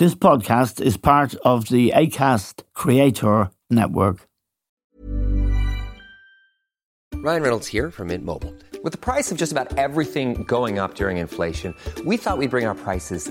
This 0.00 0.14
podcast 0.14 0.80
is 0.80 0.96
part 0.96 1.34
of 1.44 1.68
the 1.68 1.92
ACAST 1.94 2.62
Creator 2.72 3.50
Network. 3.68 4.26
Ryan 7.16 7.42
Reynolds 7.42 7.66
here 7.66 7.90
from 7.90 8.08
Mint 8.08 8.24
Mobile. 8.24 8.54
With 8.82 8.92
the 8.92 8.98
price 8.98 9.30
of 9.30 9.36
just 9.36 9.52
about 9.52 9.76
everything 9.76 10.44
going 10.44 10.78
up 10.78 10.94
during 10.94 11.18
inflation, 11.18 11.76
we 12.06 12.16
thought 12.16 12.38
we'd 12.38 12.48
bring 12.48 12.64
our 12.64 12.74
prices 12.74 13.30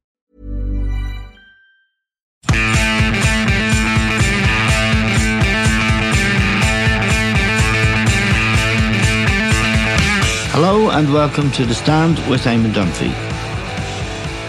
Hello 10.53 10.89
and 10.89 11.13
welcome 11.13 11.49
to 11.51 11.65
The 11.65 11.73
Stand 11.73 12.17
with 12.29 12.41
Eamon 12.43 12.73
Dunphy. 12.73 13.07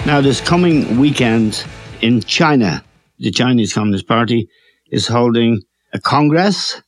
Now, 0.04 0.20
this 0.20 0.40
coming 0.40 0.98
weekend 0.98 1.64
in 2.00 2.22
China, 2.22 2.82
the 3.20 3.30
Chinese 3.30 3.72
Communist 3.72 4.08
Party 4.08 4.48
is 4.90 5.06
holding 5.06 5.62
a 5.92 6.00
congress, 6.00 6.82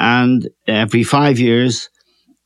and 0.00 0.48
every 0.66 1.04
five 1.04 1.38
years, 1.38 1.88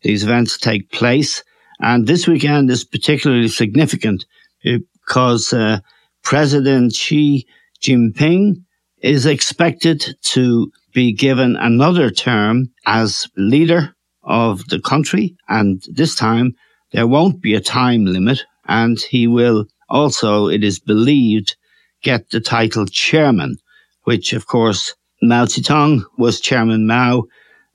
these 0.03 0.23
events 0.23 0.59
take 0.59 0.93
place. 0.93 1.43
And 1.81 2.07
this 2.07 2.29
weekend 2.29 2.71
is 2.71 2.85
particularly 2.85 3.49
significant 3.49 4.27
because 4.63 5.55
uh, 5.55 5.81
President 6.23 6.93
Xi 6.93 7.47
Jinping 7.83 8.57
is 8.99 9.25
expected 9.25 10.05
to 10.25 10.71
be 10.93 11.15
given 11.15 11.57
another 11.57 12.11
term 12.11 12.67
as 12.85 13.27
leader 13.39 13.97
of 14.31 14.67
the 14.69 14.81
country. 14.81 15.37
And 15.49 15.83
this 15.93 16.15
time 16.15 16.55
there 16.93 17.07
won't 17.07 17.43
be 17.43 17.55
a 17.55 17.61
time 17.61 18.07
limit. 18.07 18.45
And 18.67 18.99
he 18.99 19.27
will 19.27 19.67
also, 19.89 20.47
it 20.49 20.63
is 20.65 20.79
believed, 20.79 21.57
get 22.03 22.31
the 22.31 22.41
title 22.41 22.87
chairman, 22.87 23.57
which 24.05 24.33
of 24.33 24.47
course 24.47 24.95
Mao 25.21 25.45
Zedong 25.45 26.05
was 26.17 26.41
Chairman 26.41 26.87
Mao. 26.87 27.25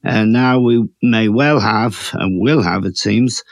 And 0.03 0.31
now 0.31 0.59
we 0.59 0.87
may 1.01 1.27
well 1.29 1.59
have, 1.59 2.11
and 2.13 2.39
will 2.39 2.61
have, 2.61 2.85
it 2.85 2.97
seems, 2.97 3.43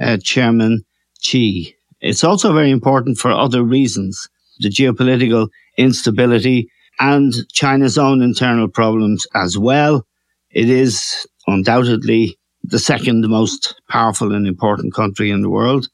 uh, 0.00 0.16
Chairman 0.22 0.84
Xi. 1.20 1.76
It's 2.00 2.24
also 2.24 2.52
very 2.52 2.70
important 2.70 3.18
for 3.18 3.30
other 3.30 3.62
reasons. 3.62 4.28
The 4.60 4.70
geopolitical 4.70 5.48
instability 5.76 6.68
and 6.98 7.32
China's 7.52 7.98
own 7.98 8.22
internal 8.22 8.68
problems 8.68 9.26
as 9.34 9.56
well. 9.58 10.06
It 10.50 10.70
is 10.70 11.26
undoubtedly 11.46 12.37
the 12.70 12.78
second 12.78 13.26
most 13.28 13.80
powerful 13.88 14.34
and 14.34 14.46
important 14.46 14.94
country 14.94 15.30
in 15.30 15.42
the 15.42 15.50
world. 15.50 15.88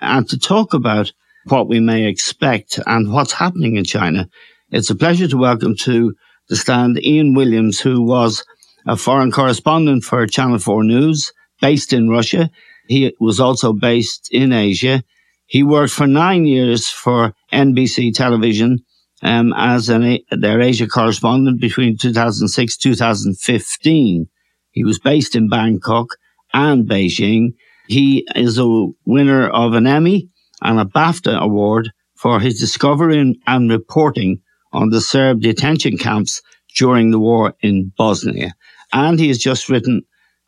And 0.00 0.28
to 0.28 0.38
talk 0.38 0.72
about 0.74 1.12
what 1.44 1.68
we 1.68 1.80
may 1.80 2.06
expect 2.06 2.78
and 2.86 3.12
what's 3.12 3.32
happening 3.32 3.76
in 3.76 3.84
China, 3.84 4.28
it's 4.70 4.90
a 4.90 4.94
pleasure 4.94 5.26
to 5.28 5.36
welcome 5.36 5.74
to 5.76 6.14
the 6.48 6.56
stand 6.56 7.02
Ian 7.04 7.34
Williams, 7.34 7.80
who 7.80 8.02
was 8.02 8.44
a 8.86 8.96
foreign 8.96 9.32
correspondent 9.32 10.04
for 10.04 10.26
Channel 10.26 10.58
4 10.58 10.84
News 10.84 11.32
based 11.60 11.92
in 11.92 12.08
Russia. 12.08 12.50
He 12.88 13.14
was 13.20 13.40
also 13.40 13.72
based 13.72 14.28
in 14.30 14.52
Asia. 14.52 15.02
He 15.46 15.62
worked 15.62 15.92
for 15.92 16.06
nine 16.06 16.46
years 16.46 16.88
for 16.88 17.34
NBC 17.52 18.14
television 18.14 18.78
um, 19.22 19.52
as 19.56 19.88
an, 19.88 20.20
their 20.30 20.60
Asia 20.60 20.86
correspondent 20.86 21.60
between 21.60 21.96
2006 21.98 22.76
2015. 22.76 24.28
He 24.70 24.84
was 24.84 24.98
based 24.98 25.34
in 25.34 25.48
Bangkok 25.48 26.08
and 26.52 26.88
Beijing. 26.88 27.54
He 27.88 28.26
is 28.34 28.58
a 28.58 28.86
winner 29.04 29.48
of 29.48 29.74
an 29.74 29.86
Emmy 29.86 30.28
and 30.62 30.78
a 30.78 30.84
BAFTA 30.84 31.38
award 31.38 31.90
for 32.14 32.38
his 32.38 32.60
discovery 32.60 33.40
and 33.46 33.70
reporting 33.70 34.40
on 34.72 34.90
the 34.90 35.00
Serb 35.00 35.40
detention 35.40 35.96
camps 35.96 36.42
during 36.76 37.10
the 37.10 37.18
war 37.18 37.54
in 37.62 37.92
Bosnia. 37.96 38.54
And 38.92 39.18
he 39.18 39.28
has 39.28 39.38
just 39.38 39.68
written 39.68 40.02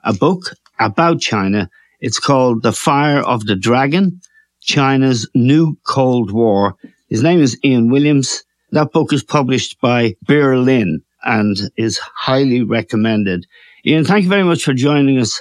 a 0.04 0.12
book 0.12 0.54
about 0.78 1.20
China. 1.20 1.70
It's 2.00 2.19
called 2.19 2.62
The 2.62 2.72
Fire 2.72 3.20
of 3.20 3.46
the 3.46 3.56
Dragon, 3.56 4.20
China's 4.60 5.28
New 5.34 5.76
Cold 5.86 6.30
War. 6.32 6.76
His 7.08 7.22
name 7.22 7.40
is 7.40 7.58
Ian 7.64 7.90
Williams. 7.90 8.44
That 8.70 8.92
book 8.92 9.12
is 9.12 9.22
published 9.22 9.80
by 9.80 10.14
Birlinn 10.26 11.02
and 11.24 11.56
is 11.76 11.98
highly 11.98 12.62
recommended. 12.62 13.46
Ian, 13.86 14.04
thank 14.04 14.24
you 14.24 14.30
very 14.30 14.44
much 14.44 14.64
for 14.64 14.74
joining 14.74 15.19
us 15.19 15.40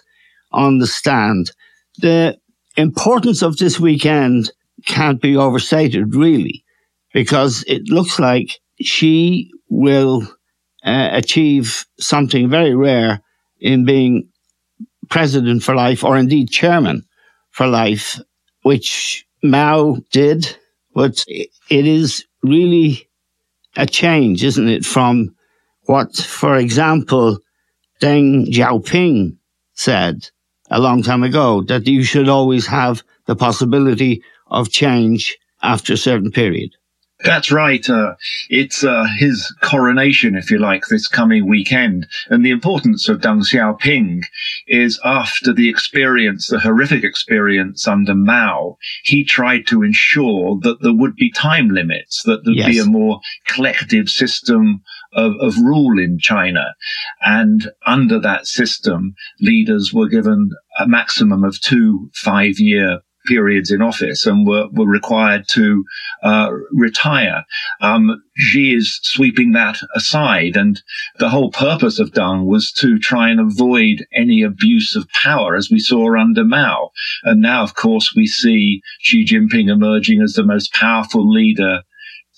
on 0.51 0.79
the 0.79 0.87
stand. 0.87 1.51
The 1.99 2.37
importance 2.77 3.41
of 3.41 3.57
this 3.57 3.79
weekend 3.79 4.51
can't 4.85 5.21
be 5.21 5.37
overstated, 5.37 6.15
really, 6.15 6.63
because 7.13 7.63
it 7.67 7.83
looks 7.89 8.19
like 8.19 8.59
Xi 8.81 9.51
will 9.69 10.23
uh, 10.83 11.09
achieve 11.11 11.85
something 11.99 12.49
very 12.49 12.75
rare 12.75 13.21
in 13.59 13.85
being 13.85 14.27
president 15.09 15.61
for 15.61 15.75
life, 15.75 16.03
or 16.03 16.17
indeed 16.17 16.49
chairman 16.49 17.03
for 17.51 17.67
life, 17.67 18.19
which 18.63 19.25
Mao 19.43 19.97
did. 20.11 20.57
But 20.93 21.23
it 21.27 21.85
is 21.85 22.25
really 22.41 23.07
a 23.77 23.85
change, 23.85 24.43
isn't 24.43 24.67
it, 24.67 24.85
from 24.85 25.35
what, 25.83 26.15
for 26.15 26.57
example, 26.57 27.39
Deng 28.01 28.47
Xiaoping 28.47 29.37
said 29.73 30.29
a 30.71 30.79
long 30.79 31.03
time 31.03 31.21
ago, 31.23 31.61
that 31.63 31.85
you 31.85 32.03
should 32.03 32.27
always 32.29 32.65
have 32.65 33.03
the 33.27 33.35
possibility 33.35 34.23
of 34.47 34.71
change 34.71 35.37
after 35.61 35.93
a 35.93 35.97
certain 35.97 36.31
period. 36.31 36.71
That's 37.23 37.51
right. 37.51 37.87
Uh, 37.87 38.15
it's 38.49 38.83
uh, 38.83 39.05
his 39.19 39.53
coronation, 39.61 40.35
if 40.35 40.49
you 40.49 40.57
like, 40.57 40.87
this 40.87 41.07
coming 41.07 41.47
weekend. 41.47 42.07
And 42.31 42.43
the 42.43 42.49
importance 42.49 43.07
of 43.09 43.19
Deng 43.19 43.43
Xiaoping 43.43 44.23
is 44.67 44.99
after 45.05 45.53
the 45.53 45.69
experience, 45.69 46.47
the 46.47 46.59
horrific 46.59 47.03
experience 47.03 47.87
under 47.87 48.15
Mao, 48.15 48.77
he 49.03 49.23
tried 49.23 49.67
to 49.67 49.83
ensure 49.83 50.57
that 50.63 50.81
there 50.81 50.93
would 50.93 51.15
be 51.15 51.31
time 51.31 51.69
limits, 51.69 52.23
that 52.23 52.43
there'd 52.43 52.57
Yes. 52.57 52.67
be 52.71 52.79
a 52.79 52.85
more 52.85 53.19
collective 53.47 54.09
system 54.09 54.81
of, 55.13 55.33
of 55.39 55.57
rule 55.57 55.99
in 55.99 56.19
China. 56.19 56.73
And 57.21 57.71
under 57.85 58.19
that 58.19 58.47
system, 58.47 59.15
leaders 59.39 59.93
were 59.93 60.07
given 60.07 60.51
a 60.79 60.87
maximum 60.87 61.43
of 61.43 61.59
two 61.61 62.09
five 62.13 62.59
year 62.59 63.01
periods 63.25 63.71
in 63.71 63.81
office 63.81 64.25
and 64.25 64.47
were, 64.47 64.67
were 64.71 64.87
required 64.87 65.45
to 65.49 65.83
uh, 66.23 66.49
retire. 66.71 67.45
Um, 67.79 68.21
Xi 68.37 68.73
is 68.75 68.99
sweeping 69.03 69.51
that 69.51 69.79
aside, 69.95 70.55
and 70.55 70.81
the 71.19 71.29
whole 71.29 71.51
purpose 71.51 71.99
of 71.99 72.11
Deng 72.11 72.45
was 72.45 72.71
to 72.73 72.97
try 72.97 73.29
and 73.29 73.39
avoid 73.39 74.05
any 74.13 74.41
abuse 74.41 74.95
of 74.95 75.07
power, 75.09 75.55
as 75.55 75.69
we 75.69 75.79
saw 75.79 76.19
under 76.19 76.43
Mao. 76.43 76.91
And 77.23 77.41
now, 77.41 77.63
of 77.63 77.75
course, 77.75 78.13
we 78.15 78.25
see 78.25 78.81
Xi 79.01 79.25
Jinping 79.25 79.69
emerging 79.69 80.21
as 80.21 80.33
the 80.33 80.43
most 80.43 80.73
powerful 80.73 81.29
leader 81.29 81.83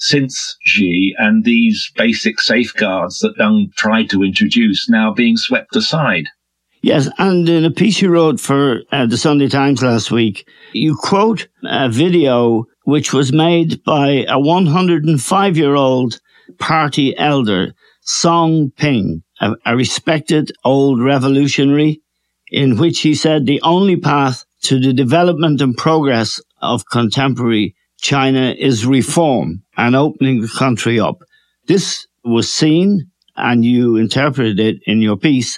since 0.03 0.57
Xi, 0.65 1.15
and 1.17 1.45
these 1.45 1.89
basic 1.95 2.41
safeguards 2.41 3.19
that 3.19 3.37
Deng 3.37 3.73
tried 3.75 4.09
to 4.09 4.21
introduce 4.21 4.89
now 4.89 5.13
being 5.13 5.37
swept 5.37 5.75
aside. 5.77 6.25
Yes, 6.81 7.07
and 7.17 7.47
in 7.47 7.63
a 7.63 7.71
piece 7.71 8.01
you 8.01 8.09
wrote 8.09 8.41
for 8.41 8.81
uh, 8.91 9.05
the 9.05 9.17
Sunday 9.17 9.47
Times 9.47 9.81
last 9.81 10.11
week, 10.11 10.45
you 10.73 10.97
quote 10.97 11.47
a 11.63 11.87
video 11.87 12.65
which 12.83 13.13
was 13.13 13.31
made 13.31 13.81
by 13.85 14.25
a 14.27 14.37
105 14.37 15.57
year 15.57 15.75
old 15.75 16.19
party 16.59 17.17
elder, 17.17 17.73
Song 18.01 18.71
Ping. 18.75 19.23
a, 19.39 19.55
a 19.65 19.77
respected 19.77 20.51
old 20.65 21.01
revolutionary 21.01 22.01
in 22.51 22.77
which 22.77 22.99
he 22.99 23.15
said 23.15 23.45
the 23.45 23.61
only 23.61 23.95
path 23.95 24.43
to 24.63 24.81
the 24.81 24.91
development 24.91 25.61
and 25.61 25.77
progress 25.77 26.41
of 26.61 26.83
contemporary 26.91 27.73
China 28.03 28.53
is 28.59 28.85
reform 28.85 29.63
and 29.77 29.95
opening 29.95 30.41
the 30.41 30.53
country 30.59 30.99
up. 30.99 31.19
This 31.67 32.05
was 32.25 32.51
seen, 32.51 33.09
and 33.37 33.63
you 33.63 33.95
interpreted 33.95 34.59
it 34.59 34.81
in 34.85 35.01
your 35.01 35.15
piece, 35.15 35.57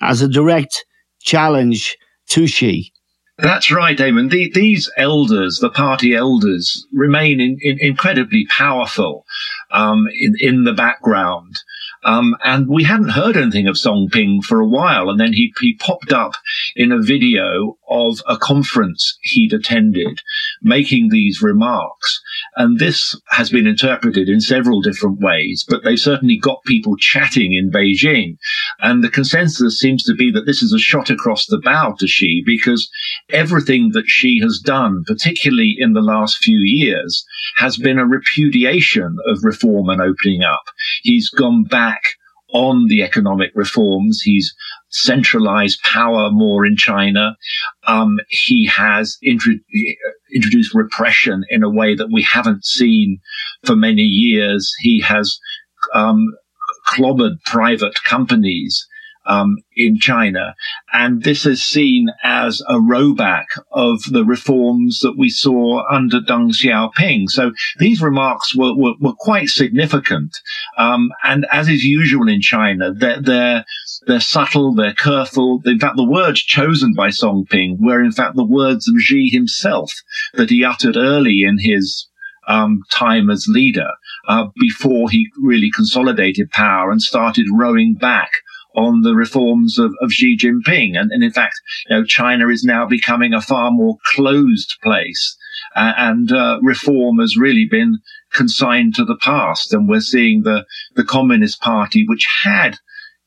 as 0.00 0.20
a 0.20 0.28
direct 0.28 0.84
challenge 1.20 1.96
to 2.30 2.48
Xi. 2.48 2.92
That's 3.38 3.70
right, 3.70 3.96
Eamon. 3.96 4.30
The, 4.30 4.50
these 4.52 4.90
elders, 4.96 5.58
the 5.58 5.70
party 5.70 6.16
elders, 6.16 6.84
remain 6.92 7.40
in, 7.40 7.58
in, 7.62 7.78
incredibly 7.80 8.46
powerful 8.46 9.24
um, 9.70 10.08
in, 10.12 10.34
in 10.40 10.64
the 10.64 10.72
background. 10.72 11.60
Um, 12.04 12.36
and 12.44 12.68
we 12.68 12.84
hadn't 12.84 13.10
heard 13.10 13.36
anything 13.36 13.66
of 13.66 13.78
Song 13.78 14.08
Ping 14.12 14.42
for 14.42 14.60
a 14.60 14.68
while. 14.68 15.08
And 15.08 15.18
then 15.18 15.32
he, 15.32 15.52
he 15.60 15.74
popped 15.76 16.12
up 16.12 16.34
in 16.76 16.92
a 16.92 17.00
video 17.00 17.76
of 17.88 18.18
a 18.26 18.36
conference 18.36 19.18
he'd 19.22 19.52
attended 19.52 20.20
making 20.62 21.08
these 21.08 21.42
remarks. 21.42 22.20
And 22.56 22.78
this 22.78 23.18
has 23.30 23.50
been 23.50 23.66
interpreted 23.66 24.28
in 24.28 24.40
several 24.40 24.80
different 24.80 25.20
ways, 25.20 25.64
but 25.68 25.84
they've 25.84 25.98
certainly 25.98 26.36
got 26.36 26.64
people 26.64 26.96
chatting 26.96 27.54
in 27.54 27.70
Beijing. 27.70 28.36
And 28.80 29.02
the 29.02 29.10
consensus 29.10 29.78
seems 29.78 30.02
to 30.04 30.14
be 30.14 30.30
that 30.32 30.46
this 30.46 30.62
is 30.62 30.72
a 30.72 30.78
shot 30.78 31.10
across 31.10 31.46
the 31.46 31.58
bow 31.58 31.94
to 31.98 32.06
Xi 32.06 32.42
because 32.44 32.90
everything 33.30 33.90
that 33.92 34.06
Xi 34.06 34.40
has 34.40 34.58
done, 34.58 35.04
particularly 35.06 35.76
in 35.78 35.92
the 35.92 36.00
last 36.00 36.38
few 36.38 36.58
years, 36.58 37.24
has 37.56 37.76
been 37.76 37.98
a 37.98 38.06
repudiation 38.06 39.16
of 39.26 39.38
reform 39.42 39.88
and 39.88 40.00
opening 40.00 40.42
up. 40.42 40.64
He's 41.02 41.30
gone 41.30 41.64
back 41.64 41.93
on 42.52 42.86
the 42.88 43.02
economic 43.02 43.50
reforms. 43.54 44.20
He's 44.22 44.54
centralized 44.90 45.82
power 45.82 46.30
more 46.30 46.64
in 46.64 46.76
China. 46.76 47.36
Um, 47.86 48.18
he 48.28 48.66
has 48.66 49.18
intro- 49.22 49.54
introduced 50.34 50.74
repression 50.74 51.44
in 51.50 51.64
a 51.64 51.70
way 51.70 51.94
that 51.96 52.12
we 52.12 52.22
haven't 52.22 52.64
seen 52.64 53.18
for 53.64 53.74
many 53.74 54.02
years. 54.02 54.72
He 54.80 55.00
has 55.00 55.36
um, 55.94 56.32
clobbered 56.86 57.42
private 57.44 57.94
companies 58.04 58.86
um, 59.26 59.56
in 59.76 59.98
China. 59.98 60.54
And 60.92 61.22
this 61.22 61.46
is 61.46 61.64
seen 61.64 62.08
as 62.22 62.60
a 62.68 62.74
rollback 62.74 63.46
of 63.72 64.02
the 64.10 64.24
reforms 64.24 65.00
that 65.00 65.16
we 65.18 65.30
saw 65.30 65.82
under 65.90 66.20
Deng 66.20 66.50
Xiaoping. 66.50 67.28
So 67.28 67.52
these 67.78 68.02
remarks 68.02 68.54
were, 68.56 68.74
were, 68.74 68.94
were 69.00 69.14
quite 69.14 69.48
significant. 69.48 70.36
Um, 70.76 71.10
and 71.22 71.46
as 71.50 71.68
is 71.68 71.84
usual 71.84 72.28
in 72.28 72.40
China, 72.40 72.92
they're, 72.92 73.20
they're, 73.20 73.64
they're 74.06 74.20
subtle, 74.20 74.74
they're 74.74 74.94
careful. 74.94 75.60
In 75.64 75.78
fact, 75.78 75.96
the 75.96 76.08
words 76.08 76.42
chosen 76.42 76.94
by 76.94 77.10
Song 77.10 77.46
Ping 77.48 77.78
were 77.80 78.02
in 78.02 78.12
fact 78.12 78.36
the 78.36 78.44
words 78.44 78.88
of 78.88 79.00
Xi 79.00 79.30
himself 79.30 79.92
that 80.34 80.50
he 80.50 80.64
uttered 80.64 80.96
early 80.96 81.42
in 81.42 81.58
his 81.58 82.08
um, 82.46 82.82
time 82.90 83.30
as 83.30 83.46
leader 83.48 83.90
uh, 84.28 84.46
before 84.60 85.10
he 85.10 85.30
really 85.42 85.70
consolidated 85.70 86.50
power 86.50 86.90
and 86.90 87.02
started 87.02 87.46
rowing 87.52 87.94
back 87.94 88.30
on 88.74 89.02
the 89.02 89.14
reforms 89.14 89.78
of, 89.78 89.92
of 90.00 90.12
Xi 90.12 90.36
Jinping. 90.36 90.98
And, 90.98 91.10
and, 91.12 91.22
in 91.22 91.30
fact, 91.30 91.54
you 91.88 91.96
know, 91.96 92.04
China 92.04 92.48
is 92.48 92.64
now 92.64 92.86
becoming 92.86 93.32
a 93.32 93.40
far 93.40 93.70
more 93.70 93.96
closed 94.04 94.76
place. 94.82 95.36
Uh, 95.76 95.92
and 95.96 96.32
uh, 96.32 96.58
reform 96.62 97.18
has 97.18 97.36
really 97.36 97.66
been 97.70 97.98
consigned 98.32 98.94
to 98.94 99.04
the 99.04 99.16
past. 99.16 99.72
And 99.72 99.88
we're 99.88 100.00
seeing 100.00 100.42
the, 100.42 100.64
the 100.94 101.04
Communist 101.04 101.60
Party, 101.60 102.04
which 102.06 102.26
had 102.42 102.78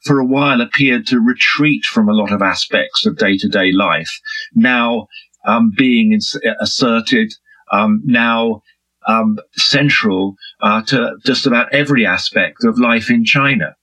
for 0.06 0.20
a 0.20 0.26
while 0.26 0.62
appeared 0.62 1.06
to 1.08 1.20
retreat 1.20 1.84
from 1.86 2.08
a 2.08 2.14
lot 2.14 2.32
of 2.32 2.42
aspects 2.42 3.06
of 3.06 3.18
day 3.18 3.38
to 3.38 3.48
day 3.48 3.72
life, 3.72 4.20
now 4.54 5.08
um, 5.46 5.72
being 5.76 6.14
ins- 6.14 6.40
asserted, 6.62 7.34
um, 7.72 8.02
now 8.06 8.62
um, 9.08 9.38
central 9.56 10.36
uh, 10.62 10.82
to 10.84 11.16
just 11.26 11.46
about 11.46 11.74
every 11.74 12.06
aspect 12.06 12.64
of 12.64 12.80
life 12.80 13.10
in 13.10 13.26
China. 13.26 13.76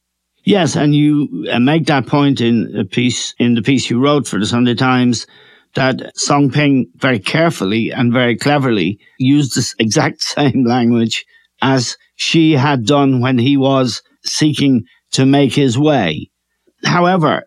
Yes, 0.45 0.77
and 0.77 0.95
you 0.95 1.47
uh, 1.51 1.59
make 1.59 1.87
that 1.87 2.07
point 2.07 2.41
in 2.41 2.77
a 2.77 2.85
piece 2.85 3.35
in 3.39 3.55
the 3.55 3.63
piece 3.63 3.89
you 3.89 3.99
wrote 3.99 4.29
for 4.29 4.39
the 4.39 4.47
Sunday 4.47 4.75
Times 4.75 5.27
that 5.75 6.17
Song 6.17 6.51
Ping 6.51 6.87
very 6.97 7.19
carefully 7.19 7.91
and 7.91 8.13
very 8.13 8.37
cleverly 8.37 9.01
used 9.19 9.57
this 9.57 9.75
exact 9.79 10.23
same 10.23 10.65
language 10.65 11.25
as 11.63 11.97
Xi 12.17 12.53
had 12.53 12.85
done 12.85 13.21
when 13.21 13.39
he 13.39 13.57
was 13.57 14.03
seeking 14.23 14.85
to 15.13 15.25
make 15.25 15.55
his 15.55 15.79
way. 15.79 16.31
However, 16.85 17.45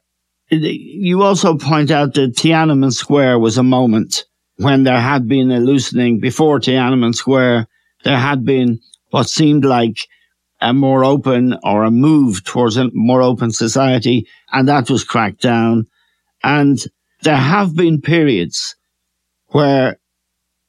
you 0.50 1.22
also 1.22 1.56
point 1.58 1.92
out 1.92 2.16
that 2.16 2.36
Tiananmen 2.36 2.94
Square 2.94 3.40
was 3.40 3.58
a 3.58 3.64
moment 3.64 4.26
when 4.56 4.84
there 4.84 5.00
had 5.00 5.28
been 5.28 5.52
a 5.52 5.60
loosening 5.60 6.20
before 6.20 6.60
Tiananmen 6.60 7.14
Square. 7.14 7.68
There 8.04 8.18
had 8.18 8.44
been 8.44 8.80
what 9.12 9.30
seemed 9.30 9.66
like 9.66 9.98
a 10.62 10.74
more 10.74 11.04
open 11.04 11.58
or 11.64 11.84
a 11.84 11.92
move 11.92 12.44
towards 12.44 12.78
a 12.78 12.90
more 12.94 13.22
open 13.22 13.52
society, 13.52 14.28
and 14.52 14.68
that 14.68 14.90
was 14.90 15.04
cracked 15.04 15.42
down. 15.42 15.86
And 16.44 16.80
there 17.24 17.38
have 17.38 17.76
been 17.76 18.02
periods 18.02 18.76
where 19.48 19.98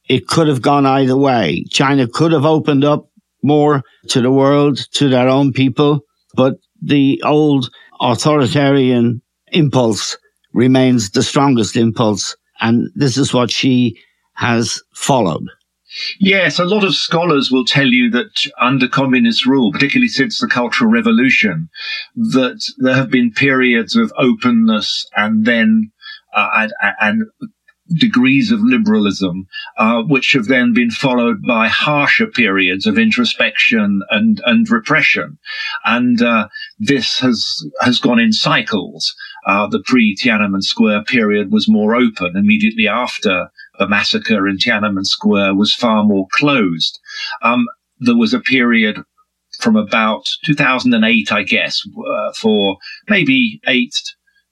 it 0.07 0.27
could 0.27 0.47
have 0.47 0.61
gone 0.61 0.85
either 0.85 1.17
way. 1.17 1.63
China 1.69 2.07
could 2.07 2.31
have 2.31 2.45
opened 2.45 2.83
up 2.83 3.09
more 3.43 3.83
to 4.09 4.21
the 4.21 4.31
world, 4.31 4.77
to 4.93 5.09
their 5.09 5.29
own 5.29 5.53
people, 5.53 6.01
but 6.35 6.55
the 6.81 7.21
old 7.25 7.69
authoritarian 8.01 9.21
impulse 9.51 10.17
remains 10.53 11.11
the 11.11 11.23
strongest 11.23 11.75
impulse. 11.75 12.35
And 12.61 12.89
this 12.95 13.17
is 13.17 13.33
what 13.33 13.51
Xi 13.51 13.97
has 14.33 14.81
followed. 14.93 15.47
Yes, 16.19 16.59
a 16.59 16.65
lot 16.65 16.83
of 16.83 16.95
scholars 16.95 17.51
will 17.51 17.65
tell 17.65 17.87
you 17.87 18.09
that 18.11 18.51
under 18.59 18.87
communist 18.87 19.45
rule, 19.45 19.71
particularly 19.71 20.07
since 20.07 20.39
the 20.39 20.47
Cultural 20.47 20.91
Revolution, 20.91 21.69
that 22.15 22.61
there 22.77 22.95
have 22.95 23.09
been 23.09 23.31
periods 23.31 23.95
of 23.95 24.13
openness 24.17 25.07
and 25.15 25.45
then 25.45 25.91
uh, 26.35 26.47
and, 26.55 26.73
and 27.01 27.23
degrees 27.97 28.51
of 28.51 28.61
liberalism, 28.61 29.47
uh, 29.77 30.03
which 30.03 30.33
have 30.33 30.45
then 30.45 30.73
been 30.73 30.91
followed 30.91 31.41
by 31.47 31.67
harsher 31.67 32.27
periods 32.27 32.85
of 32.85 32.97
introspection 32.97 34.01
and 34.11 34.41
and 34.45 34.69
repression, 34.69 35.37
and 35.85 36.21
uh, 36.21 36.47
this 36.77 37.19
has 37.19 37.65
has 37.81 37.99
gone 37.99 38.19
in 38.19 38.31
cycles. 38.31 39.15
Uh, 39.47 39.67
the 39.67 39.81
pre 39.85 40.15
Tiananmen 40.15 40.61
Square 40.61 41.03
period 41.05 41.51
was 41.51 41.67
more 41.67 41.95
open 41.95 42.35
immediately 42.35 42.87
after 42.87 43.49
the 43.79 43.87
massacre 43.87 44.47
in 44.47 44.57
Tiananmen 44.57 45.05
Square 45.05 45.55
was 45.55 45.73
far 45.73 46.03
more 46.03 46.27
closed. 46.33 46.99
Um, 47.41 47.65
there 47.99 48.17
was 48.17 48.33
a 48.33 48.39
period 48.39 49.01
from 49.59 49.75
about 49.75 50.25
2008, 50.45 51.31
I 51.31 51.43
guess, 51.43 51.81
uh, 52.13 52.33
for 52.33 52.77
maybe 53.07 53.59
eight, 53.67 53.95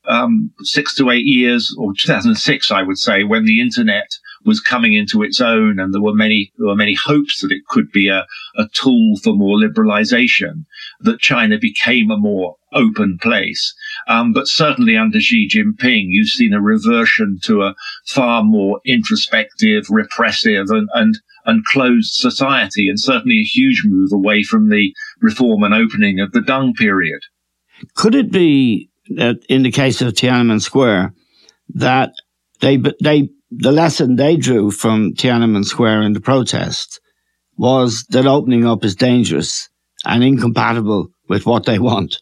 um, 0.07 0.51
six 0.61 0.95
to 0.95 1.11
eight 1.11 1.25
years, 1.25 1.75
or 1.77 1.93
2006, 1.93 2.71
I 2.71 2.81
would 2.81 2.97
say, 2.97 3.23
when 3.23 3.45
the 3.45 3.61
internet 3.61 4.07
was 4.45 4.61
coming 4.61 4.93
into 4.93 5.23
its 5.23 5.41
own, 5.41 5.79
and 5.79 5.93
there 5.93 6.01
were 6.01 6.13
many 6.13 6.51
there 6.57 6.67
were 6.67 6.75
many 6.75 6.95
hopes 6.95 7.41
that 7.41 7.51
it 7.51 7.65
could 7.67 7.91
be 7.91 8.07
a, 8.07 8.25
a 8.55 8.67
tool 8.73 9.17
for 9.21 9.33
more 9.33 9.57
liberalization, 9.57 10.65
that 11.01 11.19
China 11.19 11.57
became 11.59 12.09
a 12.09 12.17
more 12.17 12.55
open 12.73 13.17
place. 13.21 13.73
Um, 14.07 14.33
but 14.33 14.47
certainly 14.47 14.97
under 14.97 15.19
Xi 15.19 15.47
Jinping, 15.47 16.05
you've 16.09 16.29
seen 16.29 16.53
a 16.53 16.61
reversion 16.61 17.39
to 17.43 17.63
a 17.63 17.75
far 18.05 18.43
more 18.43 18.79
introspective, 18.85 19.85
repressive, 19.89 20.69
and 20.69 20.89
and 20.93 21.17
and 21.45 21.65
closed 21.65 22.13
society, 22.13 22.89
and 22.89 22.99
certainly 22.99 23.39
a 23.39 23.43
huge 23.43 23.83
move 23.85 24.11
away 24.11 24.43
from 24.43 24.69
the 24.69 24.93
reform 25.21 25.63
and 25.63 25.73
opening 25.73 26.19
of 26.19 26.31
the 26.33 26.41
Deng 26.41 26.75
period. 26.75 27.21
Could 27.95 28.15
it 28.15 28.31
be 28.31 28.89
that 29.09 29.37
in 29.47 29.63
the 29.63 29.71
case 29.71 30.01
of 30.01 30.13
Tiananmen 30.13 30.61
Square 30.61 31.13
that 31.75 32.11
they 32.59 32.77
they 33.01 33.29
the 33.49 33.71
lesson 33.71 34.15
they 34.15 34.35
drew 34.35 34.71
from 34.71 35.13
Tiananmen 35.13 35.63
Square 35.63 36.01
and 36.01 36.15
the 36.15 36.21
protest 36.21 36.99
was 37.57 38.03
that 38.09 38.27
opening 38.27 38.65
up 38.65 38.83
is 38.83 38.95
dangerous 38.95 39.69
and 40.05 40.23
incompatible 40.23 41.07
with 41.27 41.45
what 41.45 41.65
they 41.65 41.79
want. 41.79 42.21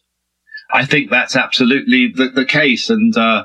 I 0.76 0.84
think 0.84 1.10
that's 1.10 1.34
absolutely 1.34 2.12
the, 2.14 2.28
the 2.28 2.44
case. 2.44 2.90
And 2.90 3.16
uh, 3.16 3.44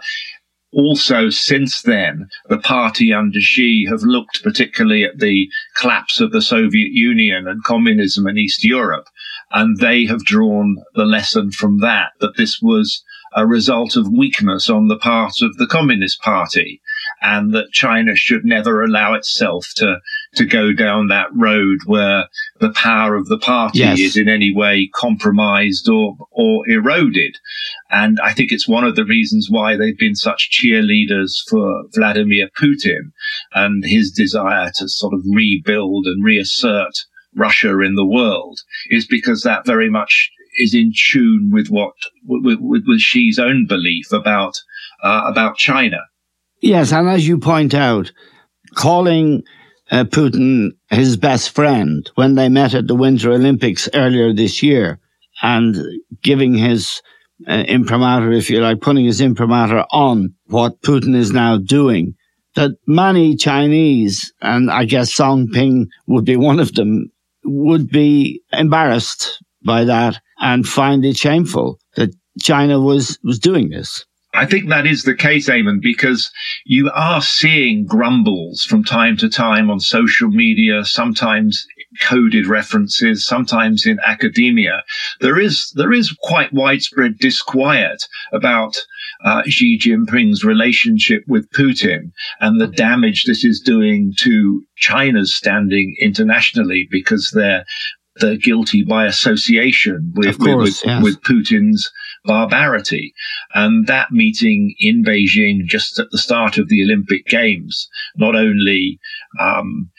also, 0.73 1.29
since 1.29 1.81
then, 1.81 2.27
the 2.49 2.57
party 2.57 3.13
under 3.13 3.39
Xi 3.39 3.85
have 3.89 4.01
looked 4.03 4.43
particularly 4.43 5.05
at 5.05 5.19
the 5.19 5.47
collapse 5.77 6.19
of 6.19 6.33
the 6.33 6.41
Soviet 6.41 6.91
Union 6.91 7.47
and 7.47 7.63
communism 7.63 8.27
in 8.27 8.37
East 8.37 8.65
Europe. 8.65 9.05
And 9.51 9.77
they 9.77 10.05
have 10.07 10.25
drawn 10.25 10.83
the 10.93 11.05
lesson 11.05 11.51
from 11.51 11.79
that, 11.79 12.09
that 12.19 12.35
this 12.35 12.59
was 12.61 13.01
a 13.33 13.47
result 13.47 13.95
of 13.95 14.11
weakness 14.11 14.69
on 14.69 14.89
the 14.89 14.97
part 14.97 15.35
of 15.41 15.55
the 15.55 15.67
Communist 15.67 16.21
Party 16.21 16.81
and 17.21 17.53
that 17.53 17.71
China 17.71 18.15
should 18.15 18.43
never 18.43 18.83
allow 18.83 19.13
itself 19.13 19.67
to 19.75 19.99
to 20.35 20.45
go 20.45 20.73
down 20.73 21.07
that 21.07 21.27
road 21.35 21.79
where 21.85 22.27
the 22.59 22.71
power 22.71 23.15
of 23.15 23.27
the 23.27 23.37
party 23.37 23.79
yes. 23.79 23.99
is 23.99 24.17
in 24.17 24.27
any 24.27 24.53
way 24.53 24.89
compromised 24.93 25.87
or 25.89 26.15
or 26.31 26.67
eroded. 26.69 27.37
And 27.89 28.19
I 28.21 28.33
think 28.33 28.51
it's 28.51 28.67
one 28.67 28.83
of 28.83 28.95
the 28.95 29.05
reasons 29.05 29.47
why 29.49 29.75
they've 29.75 29.97
been 29.97 30.15
such 30.15 30.49
cheerleaders 30.51 31.33
for 31.49 31.83
Vladimir 31.93 32.49
Putin 32.59 33.11
and 33.53 33.83
his 33.85 34.11
desire 34.11 34.71
to 34.75 34.89
sort 34.89 35.13
of 35.13 35.21
rebuild 35.33 36.05
and 36.07 36.23
reassert 36.23 36.93
Russia 37.35 37.79
in 37.79 37.95
the 37.95 38.05
world 38.05 38.59
is 38.89 39.07
because 39.07 39.43
that 39.43 39.65
very 39.65 39.89
much 39.89 40.31
is 40.57 40.73
in 40.73 40.91
tune 40.95 41.49
with 41.51 41.67
what 41.69 41.93
with, 42.25 42.59
with, 42.59 42.83
with 42.85 42.99
Xi's 42.99 43.39
own 43.39 43.65
belief 43.67 44.11
about 44.11 44.57
uh, 45.03 45.23
about 45.25 45.57
China. 45.57 45.99
Yes, 46.61 46.93
and 46.93 47.09
as 47.09 47.27
you 47.27 47.39
point 47.39 47.73
out, 47.73 48.11
calling 48.75 49.43
uh, 49.89 50.03
Putin 50.05 50.69
his 50.89 51.17
best 51.17 51.49
friend 51.49 52.09
when 52.15 52.35
they 52.35 52.49
met 52.49 52.75
at 52.75 52.87
the 52.87 52.95
Winter 52.95 53.31
Olympics 53.31 53.89
earlier 53.93 54.31
this 54.31 54.61
year, 54.61 54.99
and 55.41 55.75
giving 56.21 56.53
his 56.53 57.01
uh, 57.47 57.63
imprimatur, 57.67 58.31
if 58.31 58.49
you 58.49 58.61
like, 58.61 58.79
putting 58.79 59.05
his 59.05 59.21
imprimatur 59.21 59.83
on 59.91 60.35
what 60.45 60.81
Putin 60.81 61.15
is 61.15 61.31
now 61.31 61.57
doing. 61.57 62.15
That 62.55 62.71
many 62.85 63.35
Chinese, 63.35 64.31
and 64.41 64.69
I 64.69 64.85
guess 64.85 65.13
Song 65.13 65.47
Ping 65.47 65.87
would 66.07 66.25
be 66.25 66.35
one 66.35 66.59
of 66.59 66.73
them, 66.75 67.11
would 67.43 67.89
be 67.89 68.43
embarrassed 68.51 69.41
by 69.65 69.85
that 69.85 70.19
and 70.39 70.67
find 70.67 71.03
it 71.05 71.17
shameful 71.17 71.79
that 71.95 72.13
China 72.39 72.79
was, 72.79 73.17
was 73.23 73.39
doing 73.39 73.69
this. 73.69 74.05
I 74.33 74.45
think 74.45 74.69
that 74.69 74.87
is 74.87 75.03
the 75.03 75.15
case, 75.15 75.49
Eamon, 75.49 75.81
because 75.81 76.31
you 76.65 76.89
are 76.93 77.21
seeing 77.21 77.85
grumbles 77.85 78.63
from 78.63 78.83
time 78.83 79.17
to 79.17 79.29
time 79.29 79.69
on 79.69 79.79
social 79.81 80.29
media, 80.29 80.85
sometimes 80.85 81.67
coded 82.01 82.47
references, 82.47 83.25
sometimes 83.25 83.85
in 83.85 83.99
academia. 84.05 84.83
There 85.19 85.37
is, 85.37 85.71
there 85.75 85.91
is 85.91 86.15
quite 86.23 86.53
widespread 86.53 87.17
disquiet 87.17 88.07
about 88.31 88.77
uh, 89.25 89.43
Xi 89.47 89.77
Jinping's 89.77 90.45
relationship 90.45 91.23
with 91.27 91.49
Putin 91.51 92.11
and 92.39 92.61
the 92.61 92.67
damage 92.67 93.23
this 93.23 93.43
is 93.43 93.59
doing 93.59 94.13
to 94.19 94.63
China's 94.77 95.35
standing 95.35 95.95
internationally 95.99 96.87
because 96.89 97.31
they're 97.35 97.65
they're 98.17 98.37
guilty 98.37 98.83
by 98.83 99.05
association 99.05 100.13
with 100.15 100.37
course, 100.37 100.81
with, 100.81 100.81
yes. 100.85 101.03
with, 101.03 101.21
Putin's 101.21 101.91
barbarity. 102.23 103.13
And 103.53 103.87
that 103.87 104.11
meeting 104.11 104.75
in 104.79 105.03
Beijing 105.03 105.65
just 105.65 105.99
at 105.99 106.07
the 106.11 106.17
start 106.17 106.57
of 106.57 106.69
the 106.69 106.83
Olympic 106.83 107.25
Games 107.25 107.87
not 108.15 108.35
only 108.35 108.99
um, 109.39 109.89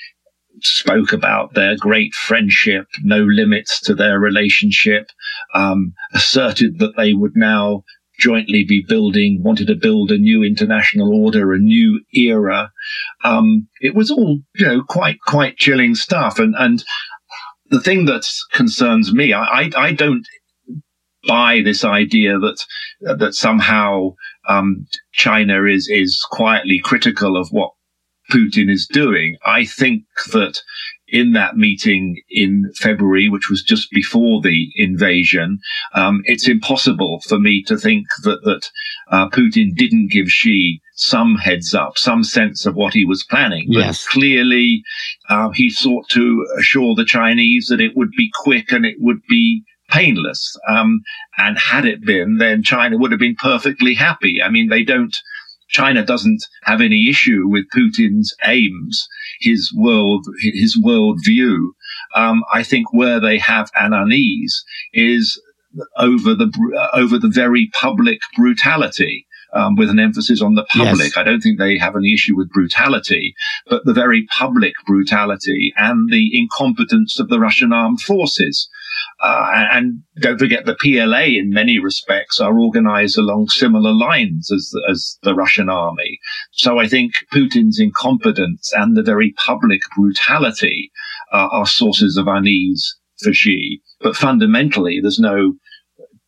spoke 0.61 1.12
about 1.12 1.55
their 1.55 1.76
great 1.76 2.14
friendship, 2.14 2.87
no 3.02 3.23
limits 3.23 3.81
to 3.83 3.95
their 3.95 4.19
relationship, 4.19 5.09
um, 5.55 5.93
asserted 6.14 6.79
that 6.79 6.97
they 6.97 7.14
would 7.14 7.37
now 7.37 7.85
jointly 8.19 8.64
be 8.64 8.85
building, 8.87 9.43
wanted 9.43 9.67
to 9.67 9.75
build 9.75 10.12
a 10.12 10.19
new 10.19 10.45
international 10.45 11.12
order, 11.12 11.52
a 11.52 11.59
new 11.59 12.00
era. 12.12 12.71
Um, 13.25 13.69
it 13.81 13.95
was 13.95 14.11
all, 14.11 14.41
you 14.55 14.67
know, 14.67 14.83
quite, 14.88 15.19
quite 15.26 15.57
chilling 15.57 15.95
stuff. 15.95 16.38
And, 16.38 16.55
and 16.57 16.85
the 17.71 17.81
thing 17.81 18.05
that 18.05 18.29
concerns 18.52 19.12
me, 19.12 19.33
I, 19.33 19.43
I, 19.43 19.71
I 19.76 19.93
don't 19.93 20.26
buy 21.26 21.61
this 21.62 21.85
idea 21.85 22.38
that, 22.38 22.64
that 23.19 23.35
somehow, 23.35 24.14
um, 24.49 24.87
China 25.12 25.64
is, 25.64 25.88
is 25.88 26.25
quietly 26.31 26.81
critical 26.83 27.37
of 27.37 27.49
what 27.50 27.73
Putin 28.31 28.71
is 28.71 28.87
doing. 28.87 29.37
I 29.45 29.64
think 29.64 30.05
that 30.33 30.62
in 31.09 31.33
that 31.33 31.57
meeting 31.57 32.17
in 32.31 32.73
February, 32.76 33.29
which 33.29 33.50
was 33.50 33.62
just 33.62 33.91
before 33.91 34.41
the 34.41 34.71
invasion, 34.76 35.59
um, 35.95 36.23
it's 36.25 36.49
impossible 36.49 37.21
for 37.29 37.38
me 37.38 37.62
to 37.64 37.76
think 37.76 38.07
that 38.23 38.43
that 38.45 38.71
uh, 39.11 39.29
Putin 39.29 39.76
didn't 39.76 40.11
give 40.11 40.29
Xi 40.29 40.81
some 40.95 41.37
heads 41.37 41.75
up, 41.75 41.99
some 41.99 42.25
sense 42.25 42.64
of 42.64 42.75
what 42.75 42.95
he 42.95 43.05
was 43.05 43.26
planning. 43.29 43.67
But 43.69 43.79
yes. 43.79 44.07
clearly, 44.09 44.83
uh, 45.29 45.50
he 45.50 45.69
sought 45.69 46.09
to 46.11 46.47
assure 46.59 46.95
the 46.95 47.05
Chinese 47.05 47.67
that 47.69 47.81
it 47.81 47.95
would 47.95 48.11
be 48.17 48.31
quick 48.43 48.73
and 48.73 48.87
it 48.87 48.97
would 48.99 49.21
be 49.29 49.64
painless. 49.92 50.56
Um, 50.68 51.02
and 51.38 51.58
had 51.58 51.84
it 51.84 52.04
been, 52.04 52.38
then 52.38 52.62
China 52.62 52.99
would 52.99 53.12
have 53.12 53.20
been 53.20 53.37
perfectly 53.37 53.94
happy. 53.94 54.42
I 54.42 54.49
mean, 54.49 54.68
they 54.68 54.82
don't 54.82 55.16
China 55.72 56.04
doesn't 56.04 56.44
have 56.64 56.80
any 56.80 57.08
issue 57.08 57.49
with 57.49 57.64
Putin's 57.75 58.34
aims, 58.44 59.08
his 59.40 59.72
world, 59.75 60.26
his 60.40 60.78
world 60.78 61.20
view. 61.25 61.75
Um, 62.14 62.44
I 62.52 62.62
think 62.62 62.92
where 62.92 63.18
they 63.18 63.38
have 63.38 63.70
an 63.75 63.94
unease 63.94 64.64
is 64.92 65.40
over 65.96 66.34
the 66.34 66.52
over 66.92 67.18
the 67.18 67.30
very 67.32 67.70
public 67.80 68.20
brutality. 68.37 69.26
Um, 69.54 69.76
with 69.76 69.90
an 69.90 69.99
emphasis 69.99 70.40
on 70.40 70.54
the 70.54 70.64
public. 70.64 71.09
Yes. 71.09 71.16
I 71.18 71.25
don't 71.25 71.42
think 71.42 71.59
they 71.59 71.76
have 71.76 71.94
any 71.94 72.14
issue 72.14 72.35
with 72.35 72.49
brutality, 72.49 73.35
but 73.68 73.85
the 73.85 73.92
very 73.92 74.26
public 74.38 74.73
brutality 74.87 75.75
and 75.76 76.11
the 76.11 76.30
incompetence 76.32 77.21
of 77.21 77.28
the 77.28 77.38
Russian 77.38 77.71
armed 77.71 78.00
forces. 78.00 78.71
Uh, 79.23 79.66
and 79.73 80.02
don't 80.21 80.38
forget 80.38 80.64
the 80.64 80.75
PLA 80.75 81.38
in 81.38 81.50
many 81.50 81.78
respects 81.78 82.40
are 82.40 82.59
organized 82.59 83.16
along 83.16 83.49
similar 83.49 83.92
lines 83.92 84.50
as, 84.50 84.73
as 84.90 85.18
the 85.23 85.35
Russian 85.35 85.68
army. 85.68 86.18
So 86.52 86.80
I 86.80 86.88
think 86.88 87.12
Putin's 87.32 87.78
incompetence 87.78 88.73
and 88.75 88.97
the 88.97 89.02
very 89.02 89.32
public 89.32 89.80
brutality 89.97 90.90
uh, 91.32 91.49
are 91.52 91.66
sources 91.66 92.16
of 92.16 92.26
unease 92.26 92.97
for 93.23 93.32
Xi. 93.32 93.80
But 94.00 94.16
fundamentally, 94.16 94.99
there's 95.00 95.21
no 95.21 95.54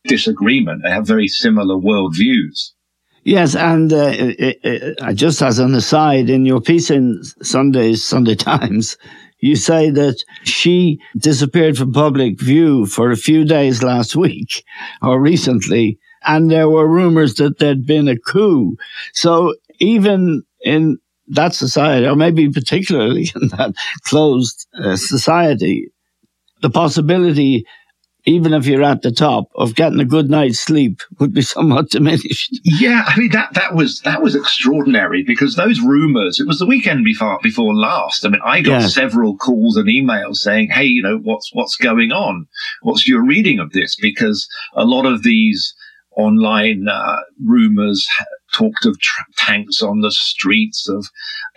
disagreement. 0.04 0.83
They 0.85 0.90
have 0.90 1.07
very 1.07 1.28
similar 1.28 1.76
worldviews. 1.76 2.71
Yes, 3.25 3.57
and 3.57 3.90
uh, 3.93 4.12
it, 4.12 4.99
uh, 5.00 5.12
just 5.14 5.40
as 5.40 5.59
an 5.59 5.75
aside, 5.75 6.28
in 6.28 6.45
your 6.45 6.61
piece 6.61 6.90
in 6.90 7.23
Sunday's 7.43 8.04
Sunday 8.04 8.35
Times, 8.50 8.99
you 9.40 9.57
say 9.57 9.90
that 9.90 10.23
Xi 10.45 11.00
disappeared 11.16 11.78
from 11.78 11.93
public 11.93 12.38
view 12.38 12.87
for 12.87 13.11
a 13.11 13.16
few 13.16 13.45
days 13.45 13.83
last 13.83 14.14
week 14.14 14.62
or 15.02 15.21
recently, 15.21 15.99
and 16.26 16.50
there 16.50 16.69
were 16.69 16.87
rumors 16.87 17.35
that 17.35 17.59
there'd 17.59 17.87
been 17.87 18.09
a 18.09 18.19
coup. 18.19 18.76
So 19.14 19.54
even 19.81 20.43
in 20.62 20.99
that 21.28 21.54
society, 21.54 22.07
or 22.07 22.16
maybe 22.16 22.50
particularly 22.50 23.31
in 23.40 23.49
that 23.49 23.75
closed 24.04 24.66
uh, 24.78 24.97
society, 24.97 25.88
the 26.61 26.71
possibility 26.71 27.64
even 28.26 28.54
if 28.54 28.66
you're 28.66 28.83
at 28.83 29.02
the 29.02 29.12
top 29.12 29.50
of 29.54 29.75
getting 29.75 30.00
a 30.00 30.04
good 30.04 30.31
night's 30.31 30.59
sleep 30.59 31.00
would 31.19 31.33
be 31.33 31.43
somewhat 31.54 31.90
diminished. 31.90 32.61
Yeah, 32.64 33.04
I 33.07 33.19
mean 33.19 33.31
that 33.31 33.54
that 33.54 33.75
was 33.75 34.00
that 34.00 34.23
was 34.23 34.35
extraordinary 34.35 35.23
because 35.23 35.57
those 35.57 35.81
rumors. 35.81 36.40
It 36.40 36.47
was 36.47 36.59
the 36.59 36.66
weekend 36.66 37.04
before 37.04 37.38
before 37.43 37.75
last. 37.75 38.25
I 38.25 38.28
mean, 38.31 38.40
I 38.45 38.61
got 38.61 38.83
several 38.90 39.37
calls 39.37 39.76
and 39.76 39.88
emails 39.88 40.37
saying, 40.37 40.71
"Hey, 40.71 40.87
you 40.87 41.02
know 41.02 41.19
what's 41.19 41.50
what's 41.52 41.76
going 41.76 42.12
on? 42.12 42.47
What's 42.83 43.07
your 43.07 43.25
reading 43.25 43.59
of 43.59 43.73
this?" 43.73 43.97
Because 43.97 44.49
a 44.75 44.85
lot 44.85 45.07
of 45.07 45.23
these 45.23 45.75
online 46.16 46.87
uh, 46.88 47.21
rumors 47.44 48.06
talked 48.52 48.87
of 48.87 48.99
tra- 49.00 49.25
tanks 49.37 49.83
on 49.83 50.00
the 50.00 50.12
streets, 50.12 50.88
of 50.88 51.06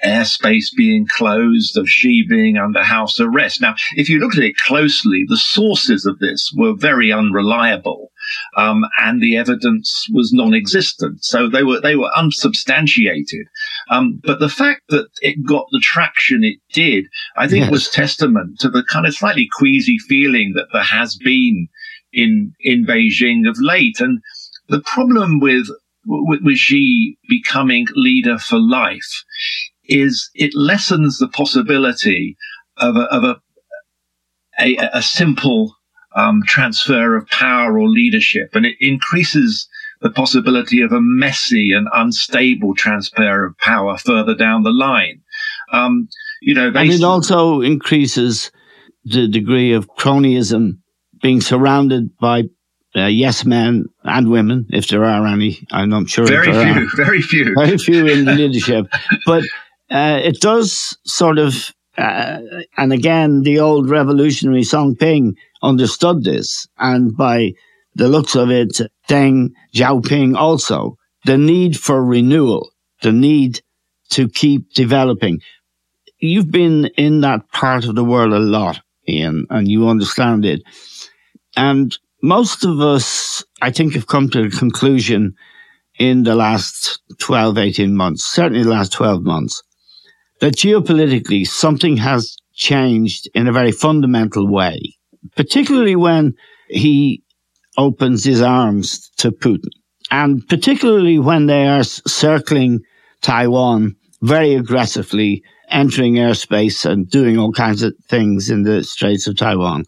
airspace 0.04 0.66
being 0.76 1.08
closed, 1.08 1.78
of 1.78 1.88
Xi 1.88 2.26
being 2.28 2.58
under 2.58 2.84
house 2.84 3.20
arrest. 3.20 3.62
Now, 3.62 3.76
if 3.96 4.10
you 4.10 4.20
look 4.20 4.36
at 4.36 4.44
it 4.44 4.58
closely, 4.58 5.26
the 5.28 5.38
sources 5.38 6.06
of 6.06 6.20
this 6.20 6.52
were 6.56 6.74
very 6.76 7.12
unreliable. 7.12 8.12
Um, 8.58 8.84
and 9.00 9.22
the 9.22 9.38
evidence 9.38 10.06
was 10.12 10.34
non-existent, 10.34 11.24
so 11.24 11.48
they 11.48 11.64
were 11.64 11.80
they 11.80 11.96
were 11.96 12.12
unsubstantiated. 12.18 13.48
Um, 13.90 14.20
but 14.22 14.40
the 14.40 14.50
fact 14.50 14.82
that 14.90 15.08
it 15.22 15.46
got 15.46 15.66
the 15.72 15.80
traction 15.80 16.44
it 16.44 16.58
did, 16.74 17.06
I 17.38 17.48
think, 17.48 17.66
yes. 17.66 17.72
was 17.72 17.90
testament 17.90 18.60
to 18.60 18.70
the 18.70 18.84
kind 18.84 19.06
of 19.06 19.16
slightly 19.16 19.48
queasy 19.58 19.98
feeling 20.10 20.54
that 20.56 20.68
there 20.74 20.84
has 20.84 21.16
been 21.16 21.70
in 22.12 22.54
in 22.60 22.86
Beijing 22.86 23.48
of 23.48 23.56
late. 23.60 24.02
And 24.02 24.22
the 24.70 24.82
problem 24.82 25.40
with 25.40 25.68
with, 26.06 26.42
with 26.44 26.58
Xi 26.58 27.18
becoming 27.28 27.86
leader 27.96 28.38
for 28.38 28.60
life 28.60 29.24
is 29.86 30.30
it 30.34 30.52
lessens 30.56 31.18
the 31.18 31.28
possibility 31.28 32.38
of 32.78 32.96
a, 32.96 33.02
of 33.04 33.24
a, 33.24 33.42
a, 34.60 34.78
a 34.94 35.02
simple 35.02 35.76
um, 36.16 36.44
transfer 36.46 37.16
of 37.16 37.28
power 37.28 37.80
or 37.80 37.88
leadership, 37.88 38.50
and 38.54 38.66
it 38.66 38.76
increases 38.80 39.68
the 40.02 40.10
possibility 40.10 40.82
of 40.82 40.92
a 40.92 41.02
messy 41.02 41.72
and 41.72 41.88
unstable 41.94 42.76
transfer 42.76 43.46
of 43.46 43.58
power 43.58 43.98
further 43.98 44.36
down 44.36 44.64
the 44.64 44.72
line. 44.72 45.22
Um, 45.72 46.08
you 46.42 46.54
know, 46.54 46.72
and 46.74 46.90
it 46.90 47.04
also 47.04 47.62
increases 47.62 48.52
the 49.04 49.28
degree 49.28 49.74
of 49.74 49.90
cronyism 49.96 50.80
being 51.22 51.42
surrounded 51.42 52.16
by 52.18 52.44
uh, 52.98 53.06
yes 53.06 53.46
men 53.46 53.86
and 54.04 54.30
women, 54.30 54.66
if 54.70 54.88
there 54.88 55.06
are 55.06 55.26
any. 55.28 55.66
I'm 55.72 55.90
not 55.90 56.10
sure. 56.10 56.26
Very 56.26 56.52
few, 56.52 56.84
are. 56.84 56.88
very 56.96 57.22
few. 57.22 57.54
Very 57.56 57.78
few 57.78 58.08
in 58.08 58.26
the 58.26 58.34
leadership. 58.34 58.88
But 59.26 59.44
uh, 59.90 60.20
it 60.24 60.40
does 60.42 60.98
sort 61.06 61.38
of, 61.38 61.74
uh, 61.98 62.40
and 62.78 62.92
again, 62.92 63.44
the 63.44 63.60
old 63.60 63.90
revolutionary 63.90 64.64
Song 64.64 64.96
Ping 64.96 65.36
understood 65.62 66.24
this. 66.24 66.68
And 66.78 67.16
by 67.16 67.54
the 67.96 68.08
looks 68.08 68.36
of 68.36 68.50
it, 68.50 68.80
Deng 69.10 69.52
Xiaoping 69.76 70.36
also, 70.36 70.98
the 71.26 71.38
need 71.38 71.78
for 71.78 72.04
renewal, 72.04 72.70
the 73.02 73.12
need 73.12 73.62
to 74.12 74.28
keep 74.28 74.74
developing. 74.74 75.42
You've 76.20 76.52
been 76.52 76.86
in 76.98 77.22
that 77.22 77.50
part 77.52 77.86
of 77.86 77.96
the 77.96 78.04
world 78.04 78.34
a 78.34 78.40
lot, 78.40 78.82
Ian, 79.08 79.46
and 79.50 79.68
you 79.68 79.88
understand 79.88 80.46
it. 80.46 80.62
And 81.56 81.98
most 82.22 82.66
of 82.66 82.80
us, 82.80 83.44
I 83.62 83.72
think, 83.72 83.94
have 83.94 84.08
come 84.08 84.30
to 84.30 84.50
the 84.50 84.56
conclusion 84.56 85.36
in 86.00 86.24
the 86.24 86.36
last 86.36 87.00
12, 87.20 87.58
18 87.58 87.96
months, 87.96 88.24
certainly 88.26 88.64
the 88.64 88.70
last 88.70 88.92
12 88.92 89.24
months, 89.24 89.62
that 90.40 90.56
geopolitically 90.56 91.48
something 91.48 91.98
has 91.98 92.36
changed 92.54 93.30
in 93.34 93.48
a 93.48 93.52
very 93.52 93.72
fundamental 93.72 94.48
way, 94.48 94.80
particularly 95.36 95.96
when 95.96 96.34
he 96.70 97.24
opens 97.78 98.24
his 98.24 98.42
arms 98.42 99.10
to 99.18 99.32
Putin. 99.32 99.70
And 100.10 100.48
particularly 100.48 101.20
when 101.20 101.48
they 101.48 101.68
are 101.68 101.84
circling 101.84 102.82
Taiwan 103.22 103.96
very 104.22 104.56
aggressively, 104.56 105.44
entering 105.70 106.14
airspace 106.14 106.90
and 106.90 107.10
doing 107.10 107.38
all 107.38 107.52
kinds 107.52 107.84
of 107.84 107.94
things 108.10 108.50
in 108.50 108.64
the 108.64 108.84
Straits 108.84 109.28
of 109.28 109.38
Taiwan. 109.38 109.84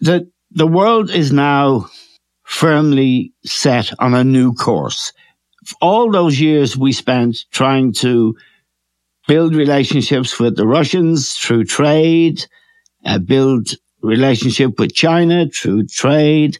That 0.00 0.22
the 0.56 0.66
world 0.66 1.10
is 1.10 1.32
now 1.32 1.86
firmly 2.44 3.34
set 3.44 3.92
on 3.98 4.14
a 4.14 4.24
new 4.24 4.54
course. 4.54 5.12
All 5.82 6.10
those 6.10 6.40
years 6.40 6.78
we 6.78 6.92
spent 6.92 7.44
trying 7.52 7.92
to 7.94 8.34
build 9.28 9.54
relationships 9.54 10.40
with 10.40 10.56
the 10.56 10.66
Russians 10.66 11.34
through 11.34 11.64
trade, 11.64 12.46
uh, 13.04 13.18
build 13.18 13.68
relationship 14.02 14.78
with 14.78 14.94
China 14.94 15.46
through 15.50 15.88
trade. 15.88 16.58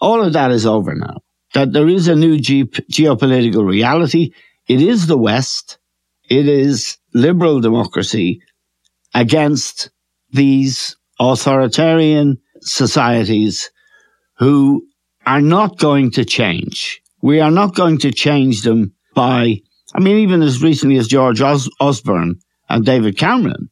All 0.00 0.22
of 0.22 0.32
that 0.34 0.52
is 0.52 0.64
over 0.64 0.94
now. 0.94 1.16
That 1.54 1.72
there 1.72 1.88
is 1.88 2.06
a 2.06 2.14
new 2.14 2.38
ge- 2.38 2.70
geopolitical 2.92 3.66
reality. 3.66 4.30
It 4.68 4.80
is 4.80 5.08
the 5.08 5.18
West. 5.18 5.78
It 6.30 6.46
is 6.46 6.96
liberal 7.12 7.60
democracy 7.60 8.40
against 9.14 9.90
these 10.30 10.96
authoritarian 11.18 12.38
societies 12.66 13.70
who 14.38 14.86
are 15.24 15.40
not 15.40 15.78
going 15.78 16.10
to 16.12 16.24
change. 16.24 17.00
We 17.22 17.40
are 17.40 17.50
not 17.50 17.74
going 17.74 17.98
to 17.98 18.12
change 18.12 18.62
them 18.62 18.92
by, 19.14 19.60
I 19.94 20.00
mean, 20.00 20.18
even 20.18 20.42
as 20.42 20.62
recently 20.62 20.96
as 20.98 21.08
George 21.08 21.40
Os- 21.40 21.70
Osborne 21.80 22.36
and 22.68 22.84
David 22.84 23.16
Cameron, 23.16 23.70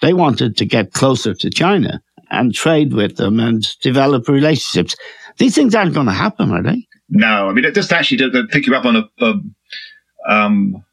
they 0.00 0.12
wanted 0.12 0.56
to 0.58 0.64
get 0.64 0.92
closer 0.92 1.34
to 1.34 1.50
China 1.50 2.00
and 2.30 2.54
trade 2.54 2.92
with 2.92 3.16
them 3.16 3.40
and 3.40 3.66
develop 3.80 4.28
relationships. 4.28 4.94
These 5.38 5.54
things 5.54 5.74
aren't 5.74 5.94
going 5.94 6.06
to 6.06 6.12
happen, 6.12 6.50
are 6.52 6.62
they? 6.62 6.86
No, 7.08 7.48
I 7.48 7.52
mean, 7.52 7.64
it 7.64 7.74
just 7.74 7.92
actually 7.92 8.18
to, 8.18 8.30
to 8.30 8.44
pick 8.48 8.66
you 8.66 8.74
up 8.74 8.84
on 8.84 8.96
a, 8.96 9.08
a 9.20 9.34
um, 10.28 10.84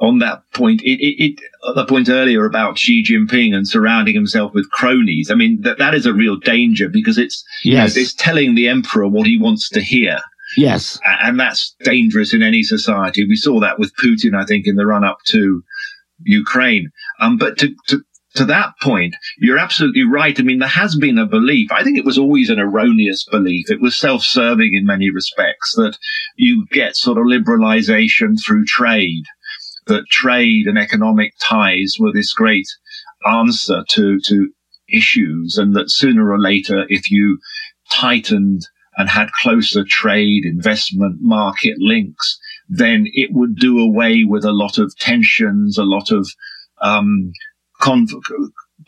on 0.00 0.18
that 0.18 0.42
point, 0.52 0.82
it, 0.82 1.00
it, 1.00 1.24
it, 1.24 1.74
the 1.74 1.86
point 1.86 2.08
earlier 2.08 2.44
about 2.44 2.78
Xi 2.78 3.04
Jinping 3.04 3.54
and 3.54 3.68
surrounding 3.68 4.14
himself 4.14 4.52
with 4.54 4.70
cronies. 4.70 5.30
I 5.30 5.34
mean, 5.34 5.60
that, 5.62 5.78
that 5.78 5.94
is 5.94 6.06
a 6.06 6.12
real 6.12 6.36
danger 6.36 6.88
because 6.88 7.18
it's, 7.18 7.44
yes. 7.64 7.94
You 7.96 8.00
know, 8.00 8.04
it's 8.04 8.14
telling 8.14 8.54
the 8.54 8.68
emperor 8.68 9.08
what 9.08 9.26
he 9.26 9.38
wants 9.38 9.68
to 9.70 9.80
hear. 9.80 10.18
Yes. 10.56 10.98
And 11.04 11.38
that's 11.38 11.74
dangerous 11.84 12.32
in 12.32 12.42
any 12.42 12.62
society. 12.62 13.26
We 13.26 13.36
saw 13.36 13.60
that 13.60 13.78
with 13.78 13.92
Putin, 13.96 14.34
I 14.36 14.44
think, 14.44 14.66
in 14.66 14.76
the 14.76 14.86
run 14.86 15.04
up 15.04 15.18
to 15.26 15.62
Ukraine. 16.24 16.90
Um, 17.20 17.36
but 17.36 17.58
to, 17.58 17.74
to, 17.88 18.00
to 18.36 18.44
that 18.46 18.70
point, 18.82 19.14
you're 19.38 19.58
absolutely 19.58 20.04
right. 20.04 20.38
I 20.38 20.42
mean, 20.42 20.58
there 20.58 20.68
has 20.68 20.94
been 20.96 21.18
a 21.18 21.26
belief. 21.26 21.72
I 21.72 21.82
think 21.82 21.98
it 21.98 22.04
was 22.04 22.18
always 22.18 22.50
an 22.50 22.58
erroneous 22.58 23.24
belief. 23.30 23.70
It 23.70 23.80
was 23.80 23.96
self-serving 23.96 24.74
in 24.74 24.86
many 24.86 25.10
respects 25.10 25.74
that 25.76 25.96
you 26.36 26.66
get 26.70 26.96
sort 26.96 27.18
of 27.18 27.24
liberalization 27.24 28.36
through 28.44 28.66
trade 28.66 29.24
that 29.86 30.08
trade 30.10 30.66
and 30.66 30.78
economic 30.78 31.32
ties 31.40 31.96
were 31.98 32.12
this 32.12 32.32
great 32.32 32.68
answer 33.26 33.84
to, 33.90 34.20
to 34.20 34.50
issues 34.88 35.58
and 35.58 35.74
that 35.74 35.90
sooner 35.90 36.30
or 36.30 36.38
later, 36.38 36.84
if 36.88 37.10
you 37.10 37.38
tightened 37.90 38.62
and 38.96 39.08
had 39.08 39.30
closer 39.32 39.84
trade, 39.84 40.44
investment, 40.44 41.18
market 41.20 41.76
links, 41.78 42.38
then 42.68 43.06
it 43.12 43.30
would 43.32 43.56
do 43.56 43.78
away 43.78 44.24
with 44.24 44.44
a 44.44 44.52
lot 44.52 44.78
of 44.78 44.96
tensions, 44.98 45.78
a 45.78 45.84
lot 45.84 46.10
of 46.10 46.28
um, 46.80 47.32
conf- 47.80 48.10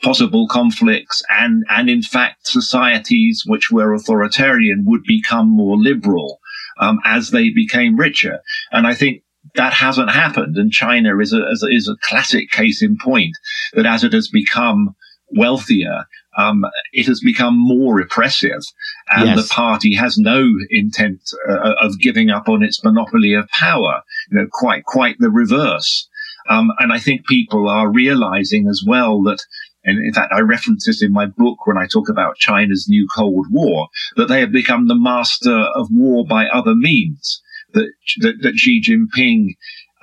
possible 0.02 0.46
conflicts, 0.48 1.22
and 1.30 1.64
and 1.70 1.88
in 1.88 2.02
fact, 2.02 2.46
societies 2.46 3.44
which 3.46 3.70
were 3.70 3.94
authoritarian 3.94 4.84
would 4.86 5.02
become 5.04 5.48
more 5.48 5.76
liberal 5.76 6.38
um, 6.80 6.98
as 7.04 7.30
they 7.30 7.50
became 7.50 7.96
richer. 7.96 8.40
And 8.72 8.86
I 8.86 8.94
think 8.94 9.22
that 9.54 9.72
hasn't 9.72 10.10
happened. 10.10 10.56
And 10.56 10.70
China 10.70 11.18
is 11.18 11.32
a, 11.32 11.44
is 11.70 11.88
a 11.88 11.96
classic 12.02 12.50
case 12.50 12.82
in 12.82 12.96
point 12.98 13.36
that 13.74 13.86
as 13.86 14.04
it 14.04 14.12
has 14.12 14.28
become 14.28 14.94
wealthier, 15.30 16.04
um, 16.36 16.64
it 16.92 17.06
has 17.06 17.20
become 17.20 17.58
more 17.58 17.94
repressive, 17.94 18.62
and 19.10 19.28
yes. 19.28 19.36
the 19.36 19.54
party 19.54 19.94
has 19.94 20.16
no 20.16 20.48
intent 20.70 21.20
uh, 21.48 21.74
of 21.80 21.98
giving 21.98 22.30
up 22.30 22.48
on 22.48 22.62
its 22.62 22.82
monopoly 22.84 23.34
of 23.34 23.48
power. 23.48 24.02
You 24.30 24.38
know, 24.38 24.46
quite 24.50 24.84
quite 24.84 25.16
the 25.18 25.30
reverse. 25.30 26.08
Um, 26.48 26.70
and 26.78 26.92
I 26.92 26.98
think 26.98 27.26
people 27.26 27.68
are 27.68 27.90
realizing 27.90 28.68
as 28.68 28.82
well 28.86 29.22
that. 29.22 29.38
And 29.84 30.04
in 30.04 30.12
fact, 30.12 30.32
I 30.32 30.40
reference 30.40 30.84
this 30.86 31.02
in 31.02 31.12
my 31.12 31.24
book 31.24 31.66
when 31.66 31.78
I 31.78 31.86
talk 31.86 32.08
about 32.08 32.36
China's 32.36 32.86
new 32.88 33.06
Cold 33.14 33.46
War, 33.50 33.88
that 34.16 34.26
they 34.26 34.40
have 34.40 34.52
become 34.52 34.86
the 34.86 34.98
master 34.98 35.56
of 35.56 35.86
war 35.90 36.26
by 36.26 36.46
other 36.46 36.74
means 36.74 37.40
that, 37.72 37.90
that, 38.20 38.34
that 38.42 38.56
Xi 38.56 38.80
Jinping 38.80 39.54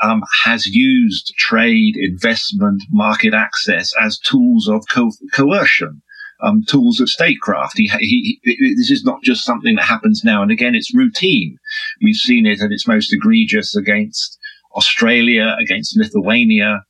um, 0.02 0.24
has 0.44 0.66
used 0.66 1.34
trade, 1.38 1.96
investment, 1.98 2.84
market 2.92 3.34
access 3.34 3.94
as 4.00 4.20
tools 4.20 4.68
of 4.68 4.86
co- 4.90 5.12
coercion. 5.34 6.02
Um, 6.44 6.66
tools 6.68 7.00
of 7.00 7.10
statecraft. 7.10 7.78
He, 7.78 7.88
he, 7.88 8.40
he, 8.44 8.76
this 8.76 8.92
is 8.92 9.06
not 9.06 9.24
just 9.24 9.46
something 9.46 9.76
that 9.76 9.86
happens 9.86 10.22
now 10.26 10.44
and 10.44 10.52
again. 10.52 10.76
It's 10.76 10.94
routine. 10.94 11.58
We've 12.04 12.18
seen 12.18 12.46
it 12.46 12.62
at 12.62 12.74
its 12.74 12.86
most 12.86 13.14
egregious 13.14 13.74
against 13.74 14.38
Australia, 14.76 15.56
against 15.62 15.98
Lithuania. 15.98 16.84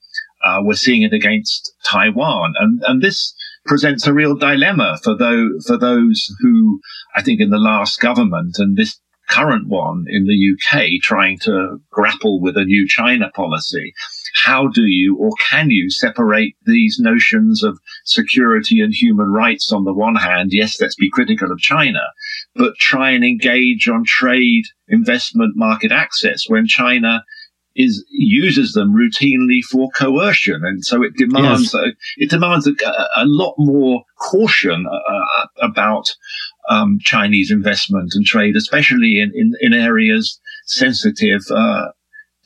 Uh, 0.43 0.61
we're 0.63 0.73
seeing 0.73 1.03
it 1.03 1.13
against 1.13 1.71
Taiwan, 1.85 2.53
and 2.57 2.81
and 2.87 3.03
this 3.03 3.35
presents 3.65 4.07
a 4.07 4.13
real 4.13 4.35
dilemma 4.35 4.97
for 5.03 5.15
those 5.15 5.63
for 5.65 5.77
those 5.77 6.27
who 6.39 6.79
I 7.15 7.21
think 7.21 7.39
in 7.39 7.51
the 7.51 7.59
last 7.59 7.99
government 7.99 8.55
and 8.57 8.75
this 8.75 8.99
current 9.29 9.67
one 9.67 10.05
in 10.07 10.25
the 10.25 10.53
UK 10.53 11.01
trying 11.01 11.39
to 11.39 11.79
grapple 11.89 12.41
with 12.41 12.57
a 12.57 12.65
new 12.65 12.87
China 12.87 13.29
policy. 13.33 13.93
How 14.43 14.67
do 14.67 14.83
you 14.83 15.17
or 15.17 15.31
can 15.49 15.71
you 15.71 15.89
separate 15.89 16.55
these 16.65 16.99
notions 16.99 17.63
of 17.63 17.79
security 18.03 18.81
and 18.81 18.93
human 18.93 19.31
rights 19.31 19.71
on 19.71 19.85
the 19.85 19.93
one 19.93 20.15
hand? 20.15 20.49
Yes, 20.51 20.79
let's 20.79 20.95
be 20.95 21.09
critical 21.09 21.51
of 21.51 21.59
China, 21.59 22.01
but 22.55 22.75
try 22.77 23.11
and 23.11 23.23
engage 23.23 23.87
on 23.87 24.03
trade, 24.05 24.65
investment, 24.87 25.53
market 25.55 25.91
access 25.91 26.43
when 26.47 26.67
China 26.67 27.23
is 27.75 28.05
uses 28.09 28.73
them 28.73 28.93
routinely 28.93 29.61
for 29.61 29.89
coercion, 29.89 30.63
and 30.63 30.85
so 30.85 31.03
it 31.03 31.13
demands 31.17 31.73
yes. 31.73 31.83
a, 31.83 31.87
it 32.17 32.29
demands 32.29 32.67
a, 32.67 32.71
a 33.17 33.25
lot 33.25 33.53
more 33.57 34.03
caution 34.17 34.85
uh, 34.87 35.45
about 35.61 36.15
um, 36.69 36.99
Chinese 37.01 37.51
investment 37.51 38.11
and 38.15 38.25
trade, 38.25 38.55
especially 38.55 39.19
in, 39.19 39.31
in, 39.35 39.53
in 39.59 39.73
areas 39.73 40.39
sensitive, 40.65 41.41
uh, 41.51 41.87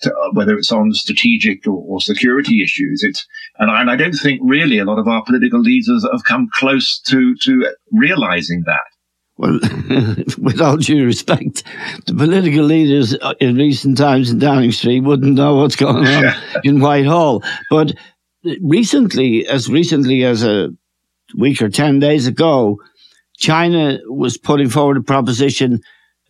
to, 0.01 0.13
uh, 0.13 0.31
whether 0.33 0.57
it's 0.57 0.71
on 0.71 0.93
strategic 0.93 1.67
or, 1.67 1.83
or 1.87 2.01
security 2.01 2.63
issues. 2.63 3.03
It's, 3.03 3.25
and 3.57 3.69
I, 3.69 3.81
and 3.81 3.89
I, 3.89 3.95
don't 3.95 4.13
think 4.13 4.41
really 4.43 4.79
a 4.79 4.85
lot 4.85 4.99
of 4.99 5.07
our 5.07 5.23
political 5.23 5.59
leaders 5.59 6.05
have 6.11 6.23
come 6.23 6.49
close 6.53 6.99
to, 7.07 7.35
to 7.43 7.73
realizing 7.91 8.63
that. 8.65 8.81
Well, 9.37 9.59
with 10.37 10.59
all 10.59 10.77
due 10.77 11.05
respect, 11.05 11.63
the 12.05 12.13
political 12.13 12.65
leaders 12.65 13.15
uh, 13.21 13.35
in 13.39 13.55
recent 13.55 13.97
times 13.97 14.29
in 14.29 14.39
Downing 14.39 14.73
Street 14.73 14.99
wouldn't 15.01 15.35
know 15.35 15.55
what's 15.55 15.77
going 15.77 16.05
on 16.05 16.33
in 16.65 16.81
Whitehall. 16.81 17.41
But 17.69 17.93
recently, 18.61 19.47
as 19.47 19.69
recently 19.69 20.25
as 20.25 20.43
a 20.43 20.69
week 21.37 21.61
or 21.61 21.69
10 21.69 21.99
days 21.99 22.27
ago, 22.27 22.79
China 23.39 23.99
was 24.05 24.37
putting 24.37 24.69
forward 24.69 24.97
a 24.97 25.01
proposition 25.01 25.79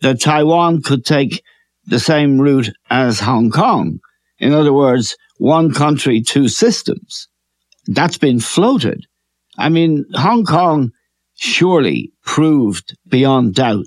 that 0.00 0.20
Taiwan 0.20 0.82
could 0.82 1.04
take 1.04 1.42
the 1.86 2.00
same 2.00 2.40
route 2.40 2.70
as 2.88 3.20
Hong 3.20 3.50
Kong. 3.50 3.98
In 4.38 4.52
other 4.52 4.72
words, 4.72 5.16
one 5.38 5.74
country, 5.74 6.22
two 6.22 6.48
systems. 6.48 7.28
That's 7.86 8.18
been 8.18 8.40
floated. 8.40 9.06
I 9.58 9.68
mean, 9.68 10.04
Hong 10.14 10.44
Kong 10.44 10.92
surely 11.34 12.12
proved 12.24 12.96
beyond 13.08 13.54
doubt 13.54 13.86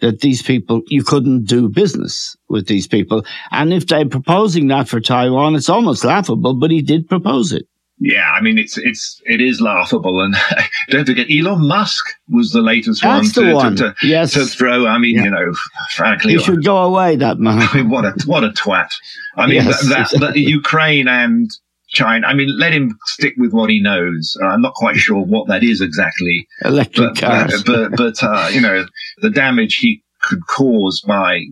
that 0.00 0.20
these 0.20 0.42
people, 0.42 0.82
you 0.88 1.02
couldn't 1.02 1.44
do 1.44 1.68
business 1.68 2.36
with 2.48 2.66
these 2.66 2.86
people. 2.86 3.24
And 3.50 3.72
if 3.72 3.86
they're 3.86 4.08
proposing 4.08 4.68
that 4.68 4.88
for 4.88 5.00
Taiwan, 5.00 5.56
it's 5.56 5.68
almost 5.68 6.04
laughable, 6.04 6.54
but 6.54 6.70
he 6.70 6.80
did 6.82 7.08
propose 7.08 7.52
it. 7.52 7.66
Yeah, 8.02 8.30
I 8.32 8.40
mean 8.40 8.56
it's 8.56 8.78
it's 8.78 9.20
it 9.26 9.42
is 9.42 9.60
laughable, 9.60 10.22
and 10.22 10.34
don't 10.88 11.06
forget 11.06 11.26
Elon 11.30 11.68
Musk 11.68 12.04
was 12.30 12.50
the 12.50 12.62
latest 12.62 13.02
That's 13.02 13.36
one, 13.36 13.46
to, 13.46 13.54
one. 13.54 13.76
To, 13.76 13.82
to, 14.00 14.06
Yes. 14.06 14.32
to 14.32 14.46
throw. 14.46 14.86
I 14.86 14.96
mean, 14.98 15.16
Yeah. 15.16 15.24
you 15.24 15.30
know, 15.30 15.52
frankly, 15.92 16.32
He 16.32 16.38
should 16.38 16.64
go 16.64 16.78
away, 16.78 17.16
that 17.16 17.38
man. 17.38 17.58
I 17.60 17.74
mean, 17.76 17.90
what 17.90 18.06
a 18.06 18.14
what 18.24 18.42
a 18.42 18.48
twat! 18.50 18.88
I 19.36 19.46
mean, 19.46 19.56
Yes, 19.56 19.82
that, 19.82 19.88
that, 19.90 20.14
exactly. 20.14 20.42
Ukraine 20.46 21.08
and 21.08 21.50
China. 21.90 22.26
I 22.26 22.32
mean, 22.32 22.48
let 22.58 22.72
him 22.72 22.96
stick 23.04 23.34
with 23.36 23.52
what 23.52 23.68
he 23.68 23.82
knows. 23.82 24.34
I'm 24.42 24.62
not 24.62 24.72
quite 24.74 24.96
sure 24.96 25.22
what 25.22 25.48
that 25.48 25.62
is 25.62 25.82
exactly, 25.82 26.46
Electric 26.64 27.14
but 27.16 27.20
cars. 27.20 27.62
but 27.64 27.96
but 27.98 28.22
uh, 28.22 28.48
you 28.50 28.62
know, 28.62 28.86
the 29.20 29.28
damage 29.30 29.74
he 29.76 30.02
could 30.22 30.40
cause 30.46 31.02
by 31.06 31.42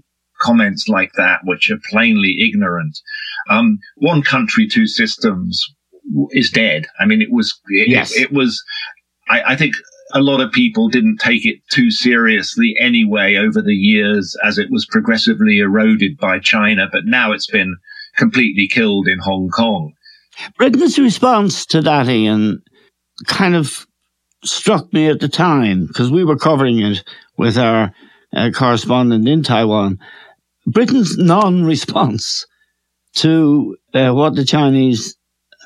comments 0.41 0.89
like 0.89 1.13
that, 1.19 1.41
which 1.45 1.71
are 1.71 1.79
plainly 1.91 2.37
ignorant. 2.41 2.99
Um, 3.51 3.81
one 3.97 4.23
country, 4.23 4.67
two 4.67 4.87
systems 4.87 5.63
is 6.31 6.51
dead. 6.51 6.87
I 6.99 7.07
mean, 7.07 7.23
it 7.23 7.31
was 7.31 7.59
it, 7.69 7.89
Yes. 7.89 8.17
it, 8.17 8.33
was. 8.33 8.63
I, 9.29 9.53
I 9.53 9.57
think 9.57 9.75
a 10.15 10.21
lot 10.21 10.41
of 10.41 10.51
people 10.53 10.89
didn't 10.89 11.19
take 11.19 11.45
it 11.45 11.59
too 11.71 11.91
seriously 11.91 12.75
anyway 12.81 13.37
over 13.37 13.61
the 13.61 13.75
years 13.75 14.37
as 14.45 14.59
it 14.59 14.71
was 14.71 14.87
progressively 14.87 15.59
eroded 15.59 16.17
by 16.19 16.39
China, 16.39 16.89
but 16.91 17.05
now 17.05 17.33
it's 17.33 17.51
been 17.51 17.77
completely 18.17 18.67
killed 18.69 19.07
in 19.07 19.19
Hong 19.19 19.51
Kong. 19.51 19.93
Britain's 20.57 20.99
response 20.99 21.67
to 21.67 21.83
that, 21.83 22.09
Ian, 22.09 22.63
kind 23.27 23.55
of 23.55 23.87
struck 24.45 24.91
me 24.93 25.09
at 25.09 25.21
the 25.21 25.29
time 25.29 25.87
because 25.87 26.11
we 26.11 26.25
were 26.25 26.37
covering 26.39 26.79
it 26.79 27.05
with 27.37 27.59
our 27.59 27.93
uh, 28.35 28.51
correspondent 28.55 29.29
in 29.29 29.43
Taiwan. 29.43 29.99
Britain's 30.67 31.19
non 31.19 31.65
response 31.65 32.47
to 33.17 33.77
uh, 33.95 34.11
what 34.13 34.37
the 34.37 34.45
Chinese 34.45 35.17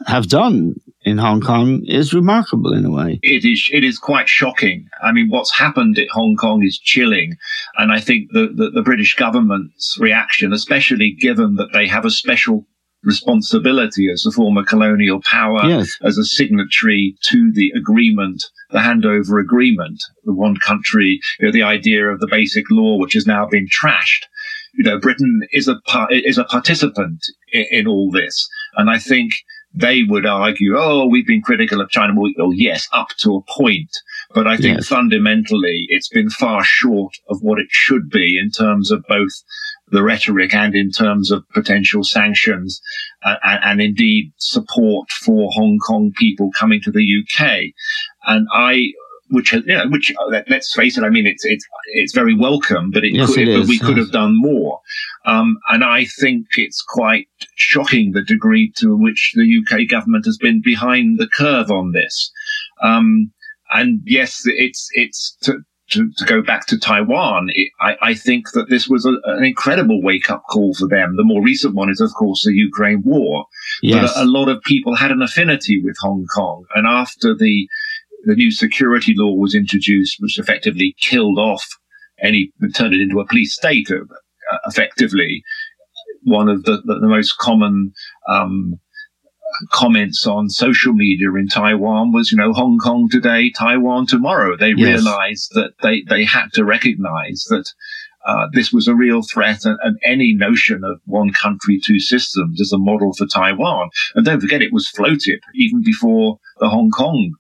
have 0.07 0.29
done 0.29 0.75
in 1.05 1.19
Hong 1.19 1.41
Kong 1.41 1.83
is 1.87 2.15
remarkable 2.15 2.73
in 2.73 2.85
a 2.85 2.91
way. 2.91 3.19
it 3.23 3.45
is 3.45 3.69
it 3.73 3.83
is 3.85 3.99
quite 3.99 4.29
shocking. 4.29 4.87
I 5.03 5.13
mean, 5.13 5.29
what's 5.31 5.53
happened 5.59 5.99
at 5.99 6.09
Hong 6.13 6.37
Kong 6.37 6.63
is 6.65 6.79
chilling, 6.79 7.37
and 7.77 7.93
I 7.93 8.01
think 8.01 8.29
the, 8.33 8.49
the, 8.55 8.71
the 8.71 8.83
British 8.83 9.15
government's 9.17 9.97
reaction, 10.01 10.53
especially 10.53 11.17
given 11.19 11.57
that 11.57 11.71
they 11.73 11.87
have 11.89 12.05
a 12.05 12.11
special 12.11 12.67
responsibility 13.05 14.09
as 14.13 14.25
a 14.27 14.31
former 14.33 14.65
colonial 14.65 15.21
power, 15.25 15.65
Yes. 15.65 15.91
as 16.03 16.19
a 16.19 16.25
signatory 16.25 17.17
to 17.23 17.53
the 17.53 17.73
agreement, 17.77 18.45
the 18.71 18.79
handover 18.79 19.41
agreement, 19.41 19.99
the 20.25 20.33
one 20.33 20.57
country, 20.57 21.21
you 21.41 21.47
know, 21.47 21.53
the 21.53 21.63
idea 21.63 22.07
of 22.09 22.21
the 22.21 22.29
basic 22.31 22.65
law, 22.71 22.99
which 22.99 23.15
has 23.15 23.27
now 23.27 23.47
been 23.47 23.67
trashed. 23.69 24.25
You 24.75 24.85
know, 24.85 24.99
Britain 24.99 25.43
is 25.53 25.69
a 25.69 25.77
par- 25.87 26.09
is 26.11 26.39
a 26.39 26.45
participant 26.45 27.21
in, 27.53 27.67
in 27.71 27.87
all 27.87 28.11
this, 28.11 28.49
and 28.77 28.89
I 28.89 28.99
think 28.99 29.35
they 29.75 30.03
would 30.03 30.27
argue, 30.27 30.77
oh, 30.77 31.07
we've 31.07 31.27
been 31.27 31.43
critical 31.43 31.81
of 31.81 31.89
China. 31.91 32.13
Well, 32.17 32.53
yes, 32.55 32.89
up 32.93 33.09
to 33.19 33.37
a 33.37 33.53
point. 33.53 33.91
But 34.35 34.47
I 34.47 34.57
think 34.57 34.79
Yes. 34.79 34.89
fundamentally 34.89 35.87
it's 35.89 36.09
been 36.09 36.31
far 36.31 36.63
short 36.65 37.15
of 37.29 37.39
what 37.41 37.59
it 37.59 37.69
should 37.71 38.11
be 38.11 38.39
in 38.39 38.51
terms 38.51 38.91
of 38.91 39.05
both 39.09 39.33
the 39.91 40.03
rhetoric 40.03 40.55
and 40.55 40.75
in 40.75 40.91
terms 40.91 41.31
of 41.31 41.45
potential 41.51 42.03
sanctions 42.03 42.81
uh, 43.25 43.37
and, 43.43 43.61
and 43.65 43.81
indeed 43.83 44.33
support 44.39 45.11
for 45.11 45.51
Hong 45.53 45.79
Kong 45.87 46.13
people 46.19 46.51
coming 46.59 46.81
to 46.83 46.91
the 46.91 47.05
UK. 47.23 47.73
And 48.27 48.47
I, 48.55 48.93
which 49.31 49.51
has, 49.51 49.63
you 49.67 49.77
know, 49.77 49.89
which 49.89 50.13
uh, 50.21 50.27
let, 50.27 50.49
let's 50.51 50.75
face 50.75 50.99
it, 50.99 51.05
I 51.05 51.11
mean, 51.11 51.27
it's 51.27 51.45
it's 51.45 51.67
it's 51.87 52.13
very 52.13 52.35
welcome, 52.35 52.91
but 52.91 53.05
it, 53.05 53.15
Yes, 53.15 53.35
could, 53.35 53.49
it 53.49 53.59
but 53.59 53.69
we 53.69 53.79
could 53.79 53.97
have 53.97 54.13
done 54.13 54.35
more. 54.41 54.81
Um, 55.25 55.59
and 55.71 55.85
I 55.85 56.05
think 56.05 56.47
it's 56.57 56.83
quite 56.83 57.29
shocking 57.57 58.13
the 58.13 58.23
degree 58.23 58.73
to 58.77 58.97
which 58.97 59.33
the 59.35 59.61
UK 59.61 59.89
government 59.89 60.27
has 60.27 60.39
been 60.39 60.61
behind 60.63 61.19
the 61.19 61.29
curve 61.29 61.71
on 61.71 61.93
this. 61.93 62.31
Um, 62.83 63.33
and 63.73 64.01
yes, 64.05 64.43
it's 64.45 64.89
it's 64.93 65.37
to, 65.43 65.61
to, 65.91 66.11
to 66.19 66.25
go 66.25 66.43
back 66.43 66.67
to 66.67 66.79
Taiwan. 66.79 67.49
It, 67.55 67.71
I, 67.81 67.97
I 68.03 68.15
think 68.15 68.53
that 68.53 68.69
this 68.69 68.89
was 68.89 69.07
a, 69.07 69.15
an 69.25 69.45
incredible 69.45 70.03
wake 70.03 70.31
up 70.31 70.43
call 70.51 70.75
for 70.75 70.89
them. 70.89 71.17
The 71.17 71.25
more 71.25 71.43
recent 71.43 71.75
one 71.75 71.91
is, 71.91 72.01
of 72.01 72.13
course, 72.13 72.43
the 72.45 72.53
Ukraine 72.53 73.03
war. 73.05 73.47
Yes. 73.83 74.13
But 74.13 74.21
a, 74.21 74.25
a 74.25 74.27
lot 74.27 74.49
of 74.49 74.63
people 74.63 74.97
had 74.97 75.11
an 75.11 75.23
affinity 75.23 75.81
with 75.83 75.97
Hong 76.01 76.27
Kong, 76.35 76.67
and 76.75 76.87
after 76.87 77.35
the 77.35 77.69
the 78.25 78.35
new 78.35 78.51
security 78.51 79.15
law 79.17 79.35
was 79.35 79.55
introduced, 79.55 80.17
which 80.21 80.39
effectively 80.39 80.95
killed 81.01 81.39
off 81.39 81.67
any 82.23 82.53
turned 82.75 82.95
it 82.95 83.01
into 83.01 83.21
a 83.21 83.27
police 83.27 83.55
state, 83.55 83.91
uh, 83.91 84.59
effectively. 84.67 85.43
One 86.25 86.49
of 86.49 86.63
the, 86.65 86.81
the, 86.85 87.01
the 87.01 87.09
most 87.09 87.37
common 87.39 87.93
um, 88.29 88.79
comments 89.71 90.27
on 90.27 90.49
social 90.49 90.93
media 90.93 91.33
in 91.35 91.49
Taiwan 91.49 92.13
was, 92.13 92.31
you 92.31 92.39
know, 92.39 92.53
Hong 92.53 92.79
Kong 92.79 93.09
today, 93.11 93.51
Taiwan 93.51 94.07
tomorrow. 94.07 94.57
They 94.57 94.73
Yes. 94.77 95.05
realized 95.05 95.51
that 95.55 95.73
they, 95.83 96.03
they 96.09 96.25
had 96.25 96.53
to 96.55 96.65
recognize 96.65 97.45
that 97.51 97.65
uh, 98.25 98.47
this 98.53 98.73
was 98.73 98.87
a 98.87 98.95
real 98.95 99.23
threat 99.23 99.65
and, 99.65 99.77
and 99.83 99.99
any 100.05 100.33
notion 100.33 100.85
of 100.85 101.01
one 101.07 101.33
country, 101.33 101.81
two 101.85 101.99
systems 101.99 102.61
as 102.61 102.73
a 102.73 102.79
model 102.79 103.13
for 103.15 103.27
Taiwan. 103.27 103.91
And 104.15 104.25
don't 104.25 104.41
forget, 104.41 104.63
it 104.63 104.73
was 104.73 104.89
floated 104.89 105.41
even 105.55 105.83
before 105.83 106.39
the 106.61 106.69
Hong 106.69 106.91
Kong 106.91 107.33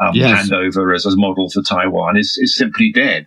um, 0.00 0.12
Yes. 0.14 0.48
handover 0.48 0.94
as 0.94 1.06
a 1.06 1.16
model 1.16 1.50
for 1.50 1.62
Taiwan 1.62 2.16
is, 2.16 2.36
is 2.40 2.56
simply 2.56 2.92
dead. 2.92 3.26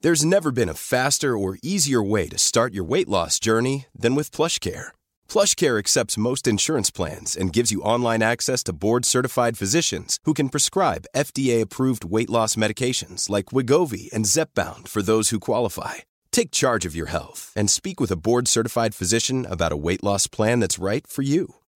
There's 0.00 0.24
never 0.24 0.52
been 0.52 0.68
a 0.68 0.74
faster 0.74 1.36
or 1.36 1.58
easier 1.60 2.00
way 2.02 2.28
to 2.28 2.38
start 2.38 2.72
your 2.72 2.84
weight 2.84 3.08
loss 3.08 3.40
journey 3.40 3.86
than 3.98 4.14
with 4.14 4.30
PlushCare. 4.30 4.88
PlushCare 5.28 5.76
accepts 5.78 6.16
most 6.16 6.46
insurance 6.46 6.88
plans 6.88 7.36
and 7.36 7.52
gives 7.52 7.72
you 7.72 7.82
online 7.82 8.22
access 8.22 8.62
to 8.64 8.72
board-certified 8.72 9.58
physicians 9.58 10.20
who 10.22 10.34
can 10.34 10.50
prescribe 10.50 11.06
FDA-approved 11.16 12.04
weight 12.04 12.30
loss 12.30 12.54
medications 12.54 13.28
like 13.28 13.46
Wegovy 13.46 14.08
and 14.12 14.24
Zepbound 14.24 14.86
for 14.86 15.02
those 15.02 15.30
who 15.30 15.40
qualify. 15.40 15.94
Take 16.30 16.52
charge 16.52 16.86
of 16.86 16.94
your 16.94 17.06
health 17.06 17.52
and 17.56 17.68
speak 17.68 17.98
with 17.98 18.12
a 18.12 18.16
board-certified 18.16 18.94
physician 18.94 19.46
about 19.50 19.72
a 19.72 19.76
weight 19.76 20.04
loss 20.04 20.28
plan 20.28 20.60
that's 20.60 20.78
right 20.78 21.04
for 21.08 21.22
you. 21.22 21.56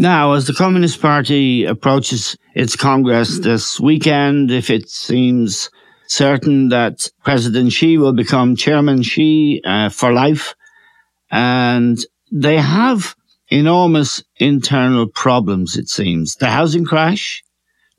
Now, 0.00 0.32
as 0.32 0.46
the 0.46 0.54
Communist 0.54 1.02
Party 1.02 1.66
approaches 1.66 2.34
its 2.54 2.74
Congress 2.74 3.40
this 3.40 3.78
weekend, 3.78 4.50
if 4.50 4.70
it 4.70 4.88
seems 4.88 5.68
certain 6.08 6.70
that 6.70 7.10
President 7.22 7.70
Xi 7.70 7.98
will 7.98 8.14
become 8.14 8.56
Chairman 8.56 9.02
Xi 9.02 9.60
uh, 9.62 9.90
for 9.90 10.10
life, 10.10 10.54
and 11.30 11.98
they 12.32 12.56
have 12.56 13.14
enormous 13.50 14.24
internal 14.38 15.06
problems, 15.06 15.76
it 15.76 15.90
seems. 15.90 16.34
The 16.36 16.48
housing 16.48 16.86
crash, 16.86 17.44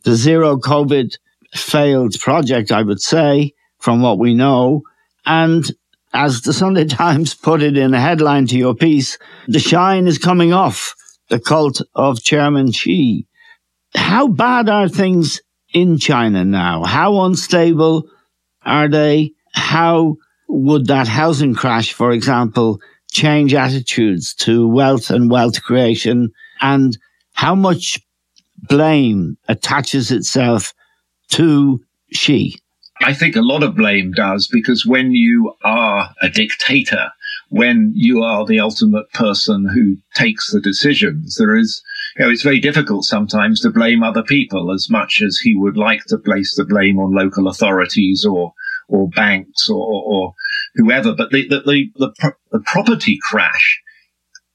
the 0.04 0.16
zero 0.16 0.58
COVID 0.58 1.14
failed 1.54 2.20
project, 2.20 2.72
I 2.72 2.82
would 2.82 3.00
say, 3.00 3.54
from 3.78 4.02
what 4.02 4.18
we 4.18 4.34
know, 4.34 4.82
and 5.28 5.72
as 6.16 6.42
the 6.42 6.54
Sunday 6.62 6.86
Times 6.86 7.36
put 7.36 7.62
it 7.62 7.78
in 7.78 7.94
a 7.94 8.02
headline 8.02 8.48
to 8.48 8.58
your 8.58 8.74
piece, 8.74 9.20
the 9.48 9.60
shine 9.60 10.08
is 10.08 10.18
coming 10.18 10.52
off 10.52 10.96
the 11.32 11.40
cult 11.40 11.82
of 11.96 12.22
Chairman 12.22 12.72
Xi. 12.74 13.26
How 13.96 14.28
bad 14.28 14.68
are 14.70 14.90
things 14.90 15.42
in 15.74 15.98
China 15.98 16.44
now? 16.44 16.84
How 16.84 17.22
unstable 17.22 18.04
are 18.64 18.90
they? 18.90 19.32
How 19.54 20.18
would 20.50 20.88
that 20.88 21.08
housing 21.08 21.56
crash, 21.56 21.94
for 21.94 22.12
example, 22.12 22.82
change 23.12 23.54
attitudes 23.54 24.36
to 24.36 24.68
wealth 24.68 25.10
and 25.10 25.32
wealth 25.32 25.64
creation? 25.64 26.32
And 26.60 26.98
how 27.32 27.56
much 27.56 28.00
blame 28.58 29.38
attaches 29.48 30.12
itself 30.12 30.74
to 31.30 31.80
Xi? 32.12 32.60
I 33.02 33.14
think 33.14 33.38
a 33.38 33.42
lot 33.42 33.64
of 33.64 33.76
blame 33.78 34.12
does 34.12 34.50
because 34.50 34.86
when 34.86 35.14
you 35.14 35.54
are 35.64 36.14
a 36.22 36.30
dictator, 36.30 37.12
when 37.52 37.92
you 37.94 38.24
are 38.24 38.46
the 38.46 38.62
ultimate 38.62 39.12
person 39.12 39.68
who 39.74 39.98
takes 40.16 40.52
the 40.52 40.62
decisions, 40.62 41.36
there 41.36 41.54
is, 41.58 41.84
you 42.18 42.24
know, 42.24 42.32
it's 42.32 42.44
very 42.44 42.62
difficult 42.62 43.04
sometimes 43.04 43.60
to 43.60 43.70
blame 43.70 44.04
other 44.04 44.24
people 44.24 44.72
as 44.74 44.88
much 44.90 45.22
as 45.22 45.38
he 45.38 45.54
would 45.54 45.76
like 45.76 46.02
to 46.08 46.18
place 46.18 46.56
the 46.56 46.64
blame 46.64 46.98
on 46.98 47.14
local 47.14 47.50
authorities 47.50 48.26
or, 48.26 48.54
or 48.88 49.10
banks 49.10 49.70
or, 49.70 49.76
or 50.06 50.34
whoever. 50.76 51.14
But 51.14 51.32
the, 51.32 51.46
the, 51.50 51.60
the, 51.60 51.92
the, 51.98 52.34
the 52.54 52.60
property 52.66 53.20
crash 53.22 53.82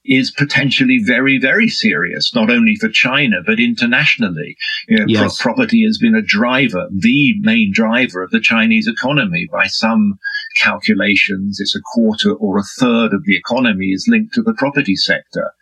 is 0.06 0.30
potentially 0.30 1.02
very, 1.04 1.38
very 1.38 1.68
serious, 1.68 2.34
not 2.34 2.48
only 2.48 2.76
for 2.76 2.88
China, 2.88 3.38
but 3.44 3.58
internationally. 3.60 4.56
You 4.88 4.98
know, 4.98 5.04
Yes. 5.06 5.36
pro- 5.42 5.52
property 5.52 5.84
has 5.84 5.98
been 5.98 6.14
a 6.14 6.22
driver, 6.22 6.88
the 6.90 7.34
main 7.40 7.72
driver 7.74 8.22
of 8.22 8.30
the 8.30 8.40
Chinese 8.40 8.88
economy. 8.88 9.48
By 9.52 9.66
some 9.66 10.18
calculations, 10.56 11.58
it's 11.60 11.76
a 11.76 11.80
quarter 11.94 12.32
or 12.32 12.58
a 12.58 12.64
third 12.78 13.12
of 13.12 13.24
the 13.24 13.36
economy 13.36 13.88
is 13.88 14.06
linked 14.08 14.34
to 14.34 14.42
the 14.42 14.54
property 14.54 14.96
sector. 14.96 15.52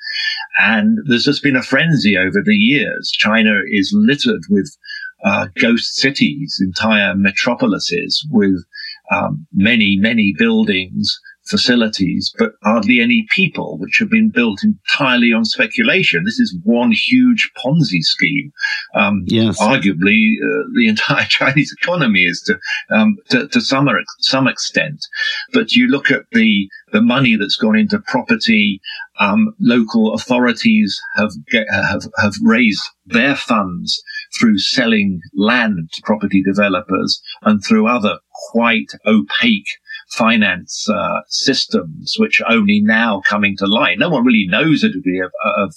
And 0.59 0.99
there's 1.07 1.25
just 1.25 1.43
been 1.43 1.57
a 1.57 1.63
frenzy 1.63 2.17
over 2.17 2.43
the 2.45 2.55
years. 2.55 3.11
China 3.13 3.61
is 3.71 3.93
littered 3.95 4.43
with 4.49 4.77
uh, 5.25 5.49
ghost 5.59 5.97
cities, 5.97 6.59
entire 6.61 7.15
metropolises 7.15 8.27
with 8.31 8.65
um, 9.11 9.47
many, 9.53 9.97
many 9.99 10.35
buildings, 10.37 11.19
facilities, 11.47 12.35
but 12.39 12.53
hardly 12.63 13.01
any 13.01 13.27
people, 13.35 13.79
which 13.79 13.99
have 13.99 14.11
been 14.11 14.31
built 14.31 14.61
entirely 14.63 15.33
on 15.33 15.45
speculation. 15.45 16.25
This 16.25 16.41
is 16.41 16.57
one 16.63 16.93
huge 16.93 17.51
Ponzi 17.57 18.01
scheme. 18.01 18.53
Um, 18.95 19.25
Yes. 19.27 19.61
Arguably, 19.61 20.35
uh, 20.43 20.65
the 20.75 20.89
entire 20.89 21.27
Chinese 21.27 21.75
economy 21.81 22.25
is 22.25 22.41
to, 22.43 22.59
um, 22.95 23.17
to, 23.31 23.49
to 23.49 23.61
some, 23.61 23.89
some 24.21 24.49
extent. 24.49 25.05
But 25.53 25.73
you 25.73 25.89
look 25.89 26.11
at 26.11 26.25
the, 26.33 26.69
the 26.93 27.03
money 27.03 27.37
that's 27.37 27.57
gone 27.57 27.77
into 27.77 27.99
property, 27.99 28.81
um, 29.19 29.55
local 29.61 30.15
authorities 30.15 31.01
have, 31.17 31.31
get, 31.51 31.67
have, 31.71 32.05
have 32.19 32.35
raised 32.43 32.83
their 33.07 33.37
funds 33.37 34.03
through 34.39 34.59
selling 34.59 35.21
land 35.37 35.91
to 35.93 36.03
property 36.03 36.43
developers 36.43 37.21
and 37.43 37.63
through 37.65 37.87
other 37.87 38.19
quite 38.53 38.93
opaque 39.07 39.69
finance 40.15 40.89
uh, 40.89 41.21
systems, 41.29 42.15
which 42.19 42.41
are 42.41 42.53
only 42.53 42.81
now 42.81 43.21
coming 43.29 43.57
to 43.59 43.67
light. 43.67 43.99
No 43.99 44.11
one 44.11 44.25
really 44.25 44.47
knows 44.49 44.81
the 44.81 44.89
degree 44.89 45.21
of, 45.21 45.33
of 45.57 45.75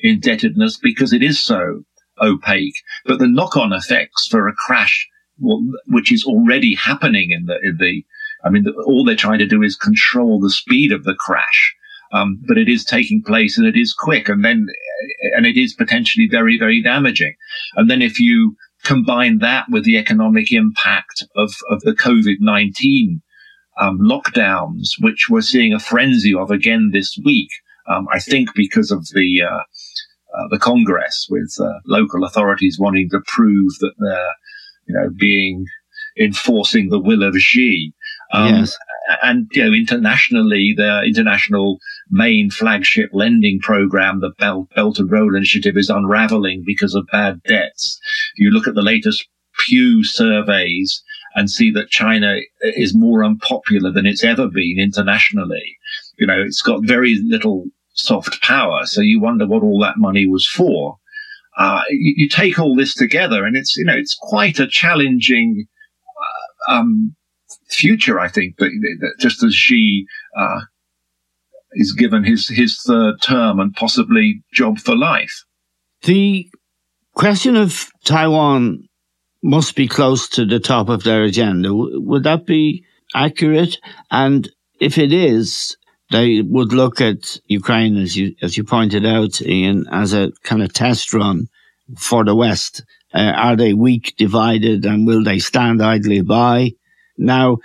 indebtedness 0.00 0.78
because 0.78 1.12
it 1.12 1.22
is 1.22 1.40
so 1.40 1.82
opaque. 2.20 2.76
But 3.04 3.18
the 3.18 3.28
knock-on 3.28 3.72
effects 3.72 4.26
for 4.28 4.48
a 4.48 4.54
crash, 4.54 5.08
which 5.86 6.12
is 6.12 6.24
already 6.24 6.74
happening 6.74 7.30
in 7.30 7.46
the, 7.46 7.58
in 7.62 7.76
the 7.78 8.04
I 8.44 8.50
mean, 8.50 8.64
the, 8.64 8.72
all 8.86 9.04
they're 9.04 9.16
trying 9.16 9.38
to 9.38 9.46
do 9.46 9.62
is 9.62 9.76
control 9.76 10.38
the 10.38 10.50
speed 10.50 10.92
of 10.92 11.04
the 11.04 11.14
crash. 11.14 11.74
Um, 12.12 12.40
but 12.46 12.58
it 12.58 12.68
is 12.68 12.84
taking 12.84 13.22
place 13.22 13.58
and 13.58 13.66
it 13.66 13.76
is 13.76 13.92
quick 13.92 14.28
and 14.28 14.44
then, 14.44 14.66
and 15.34 15.46
it 15.46 15.56
is 15.56 15.74
potentially 15.74 16.28
very, 16.30 16.58
very 16.58 16.80
damaging. 16.82 17.34
And 17.74 17.90
then 17.90 18.02
if 18.02 18.20
you 18.20 18.56
combine 18.84 19.38
that 19.38 19.66
with 19.70 19.84
the 19.84 19.96
economic 19.96 20.52
impact 20.52 21.24
of, 21.34 21.52
of 21.70 21.80
the 21.80 21.92
COVID-19 21.92 23.20
um, 23.80 23.98
lockdowns, 24.00 24.90
which 25.00 25.28
we're 25.28 25.40
seeing 25.40 25.72
a 25.72 25.80
frenzy 25.80 26.34
of 26.34 26.50
again 26.50 26.90
this 26.92 27.18
week. 27.24 27.50
Um, 27.88 28.06
I 28.12 28.18
think 28.18 28.54
because 28.54 28.90
of 28.90 29.06
the 29.12 29.42
uh, 29.42 29.62
uh, 30.36 30.48
the 30.50 30.58
Congress, 30.58 31.26
with 31.30 31.54
uh, 31.60 31.80
local 31.86 32.24
authorities 32.24 32.78
wanting 32.78 33.08
to 33.10 33.20
prove 33.26 33.72
that 33.80 33.92
they're, 33.98 34.34
you 34.86 34.94
know, 34.94 35.10
being 35.16 35.66
enforcing 36.18 36.88
the 36.88 37.00
will 37.00 37.22
of 37.22 37.36
Xi. 37.36 37.92
Um, 38.32 38.54
Yes. 38.54 38.76
And 39.22 39.48
you 39.52 39.62
know, 39.62 39.72
internationally, 39.72 40.72
the 40.74 41.02
international 41.04 41.78
main 42.10 42.50
flagship 42.50 43.10
lending 43.12 43.60
program, 43.60 44.20
the 44.20 44.32
Belt, 44.38 44.68
Belt 44.74 44.98
and 44.98 45.10
Road 45.10 45.34
Initiative, 45.34 45.76
is 45.76 45.90
unraveling 45.90 46.62
because 46.66 46.94
of 46.94 47.06
bad 47.12 47.42
debts. 47.46 48.00
You 48.36 48.50
look 48.50 48.66
at 48.66 48.74
the 48.74 48.82
latest 48.82 49.28
Pew 49.58 50.02
surveys 50.02 51.02
and 51.34 51.50
see 51.50 51.70
that 51.72 51.90
China 51.90 52.36
is 52.60 52.94
more 52.94 53.24
unpopular 53.24 53.90
than 53.90 54.06
it's 54.06 54.24
ever 54.24 54.48
been 54.48 54.78
internationally. 54.78 55.76
You 56.16 56.26
know, 56.26 56.40
it's 56.40 56.62
got 56.62 56.86
very 56.86 57.18
little 57.22 57.66
soft 57.94 58.42
power. 58.42 58.86
So 58.86 59.00
you 59.00 59.20
wonder 59.20 59.46
what 59.46 59.62
all 59.62 59.80
that 59.80 59.98
money 59.98 60.26
was 60.26 60.46
for. 60.46 60.98
Uh, 61.56 61.82
you, 61.90 62.14
you 62.16 62.28
take 62.28 62.58
all 62.58 62.76
this 62.76 62.94
together 62.94 63.44
and 63.44 63.56
it's, 63.56 63.76
you 63.76 63.84
know, 63.84 63.96
it's 63.96 64.16
quite 64.18 64.58
a 64.58 64.66
challenging, 64.66 65.66
uh, 66.68 66.72
um, 66.72 67.14
future, 67.68 68.18
I 68.18 68.28
think, 68.28 68.56
that, 68.58 68.70
that 69.00 69.14
just 69.20 69.42
as 69.42 69.54
Xi, 69.54 70.06
uh, 70.36 70.60
is 71.72 71.92
given 71.92 72.24
his, 72.24 72.48
his 72.48 72.80
third 72.82 73.20
term 73.22 73.58
and 73.58 73.74
possibly 73.74 74.42
job 74.52 74.78
for 74.78 74.96
life. 74.96 75.44
The 76.02 76.48
question 77.14 77.56
of 77.56 77.86
Taiwan 78.04 78.88
must 79.44 79.76
be 79.76 79.86
close 79.86 80.26
to 80.30 80.46
the 80.46 80.58
top 80.58 80.88
of 80.88 81.04
their 81.04 81.22
agenda. 81.22 81.68
Would 81.72 82.24
that 82.24 82.46
be 82.46 82.84
accurate? 83.14 83.78
And 84.10 84.50
if 84.80 84.96
it 84.96 85.12
is, 85.12 85.76
they 86.10 86.40
would 86.40 86.72
look 86.72 87.02
at 87.02 87.38
Ukraine, 87.46 87.98
as 87.98 88.16
you 88.16 88.34
as 88.40 88.56
you 88.56 88.64
pointed 88.64 89.04
out, 89.04 89.42
Ian, 89.42 89.86
as 89.92 90.14
a 90.14 90.32
kind 90.44 90.62
of 90.62 90.72
test 90.72 91.12
run 91.12 91.48
for 91.98 92.24
the 92.24 92.34
West. 92.34 92.84
Uh, 93.12 93.32
are 93.36 93.54
they 93.54 93.74
weak, 93.74 94.14
divided, 94.16 94.84
and 94.86 95.06
will 95.06 95.22
they 95.22 95.38
stand 95.38 95.82
idly 95.82 96.22
by? 96.22 96.72
Now, 97.18 97.58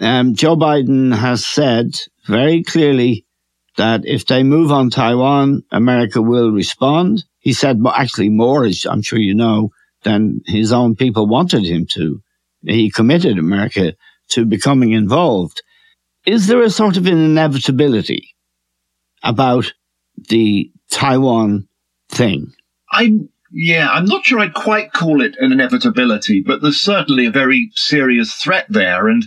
um, 0.00 0.34
Joe 0.34 0.56
Biden 0.56 1.14
has 1.14 1.44
said 1.44 2.00
very 2.26 2.62
clearly 2.62 3.26
that 3.76 4.02
if 4.04 4.26
they 4.26 4.42
move 4.42 4.70
on 4.70 4.90
Taiwan, 4.90 5.64
America 5.70 6.22
will 6.22 6.50
respond. 6.50 7.24
He 7.40 7.52
said 7.52 7.80
mo- 7.80 7.92
actually 7.94 8.30
more, 8.30 8.64
as 8.64 8.86
I'm 8.88 9.02
sure 9.02 9.18
you 9.18 9.34
know, 9.34 9.70
than 10.06 10.40
his 10.46 10.72
own 10.72 10.94
people 10.94 11.26
wanted 11.26 11.64
him 11.64 11.84
to. 11.84 12.22
He 12.62 12.92
committed 12.92 13.38
America 13.38 13.94
to 14.28 14.44
becoming 14.44 14.92
involved. 14.92 15.62
Is 16.24 16.46
there 16.46 16.62
a 16.62 16.70
sort 16.70 16.96
of 16.96 17.06
an 17.06 17.18
inevitability 17.18 18.36
about 19.24 19.72
the 20.28 20.70
Taiwan 20.90 21.66
thing? 22.08 22.52
I'm, 22.92 23.28
yeah, 23.58 23.88
I'm 23.90 24.04
not 24.04 24.26
sure 24.26 24.38
I'd 24.38 24.52
quite 24.52 24.92
call 24.92 25.22
it 25.22 25.34
an 25.38 25.50
inevitability, 25.50 26.42
but 26.42 26.60
there's 26.60 26.78
certainly 26.80 27.24
a 27.24 27.30
very 27.30 27.70
serious 27.74 28.34
threat 28.34 28.66
there. 28.68 29.08
And 29.08 29.26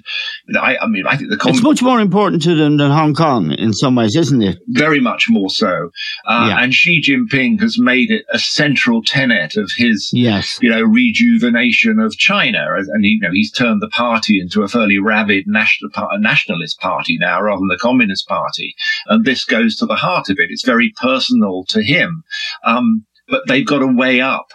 I, 0.55 0.77
I 0.77 0.87
mean, 0.87 1.07
I 1.07 1.17
think 1.17 1.31
the 1.31 1.39
It's 1.49 1.63
much 1.63 1.81
more 1.81 1.99
important 1.99 2.43
to 2.43 2.53
them 2.53 2.77
than 2.77 2.91
Hong 2.91 3.15
Kong 3.15 3.51
in 3.51 3.73
some 3.73 3.95
ways, 3.95 4.15
isn't 4.15 4.43
it? 4.43 4.59
very 4.67 4.99
much 4.99 5.29
more 5.29 5.49
so. 5.49 5.89
Uh, 6.27 6.45
Yeah. 6.49 6.61
And 6.63 6.73
Xi 6.75 7.01
Jinping 7.01 7.59
has 7.59 7.79
made 7.79 8.11
it 8.11 8.23
a 8.31 8.37
central 8.37 9.01
tenet 9.03 9.57
of 9.57 9.71
his, 9.77 10.11
Yes. 10.13 10.59
you 10.61 10.69
know, 10.69 10.83
rejuvenation 10.83 11.99
of 11.99 12.15
China. 12.17 12.67
And, 12.77 13.03
you 13.03 13.19
know, 13.19 13.31
he's 13.31 13.51
turned 13.51 13.81
the 13.81 13.89
party 13.89 14.39
into 14.39 14.61
a 14.61 14.67
fairly 14.67 14.99
rabid 14.99 15.45
national, 15.47 15.89
nationalist 16.19 16.79
party 16.79 17.17
now 17.19 17.41
rather 17.41 17.59
than 17.59 17.67
the 17.69 17.77
Communist 17.77 18.27
Party. 18.27 18.75
And 19.07 19.25
this 19.25 19.43
goes 19.43 19.75
to 19.77 19.85
the 19.87 19.95
heart 19.95 20.29
of 20.29 20.37
it. 20.37 20.49
It's 20.51 20.65
very 20.65 20.93
personal 21.01 21.65
to 21.69 21.81
him. 21.83 22.23
Um, 22.63 23.05
but 23.29 23.43
they've 23.47 23.65
got 23.65 23.79
to 23.79 23.87
weigh 23.87 24.21
up, 24.21 24.47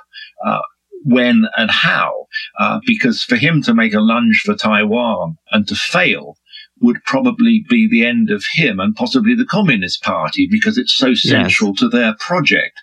uh, 0.45 0.61
when 1.05 1.47
and 1.57 1.71
how, 1.71 2.27
uh, 2.59 2.81
because 2.87 3.23
for 3.23 3.37
him 3.37 3.63
to 3.63 3.75
make 3.75 3.95
a 3.95 4.01
lunge 4.01 4.43
for 4.45 4.55
Taiwan 4.55 5.37
and 5.53 5.69
to 5.69 5.75
fail 5.75 6.37
would 6.81 7.03
probably 7.05 7.65
be 7.69 7.89
the 7.89 8.05
end 8.05 8.31
of 8.31 8.45
him 8.53 8.81
and 8.81 8.97
possibly 8.97 9.35
the 9.35 9.45
Communist 9.45 10.03
Party 10.03 10.49
because 10.51 10.77
it's 10.77 10.95
so 10.95 11.15
central 11.15 11.71
yes. 11.71 11.79
to 11.79 11.89
their 11.89 12.15
project. 12.19 12.81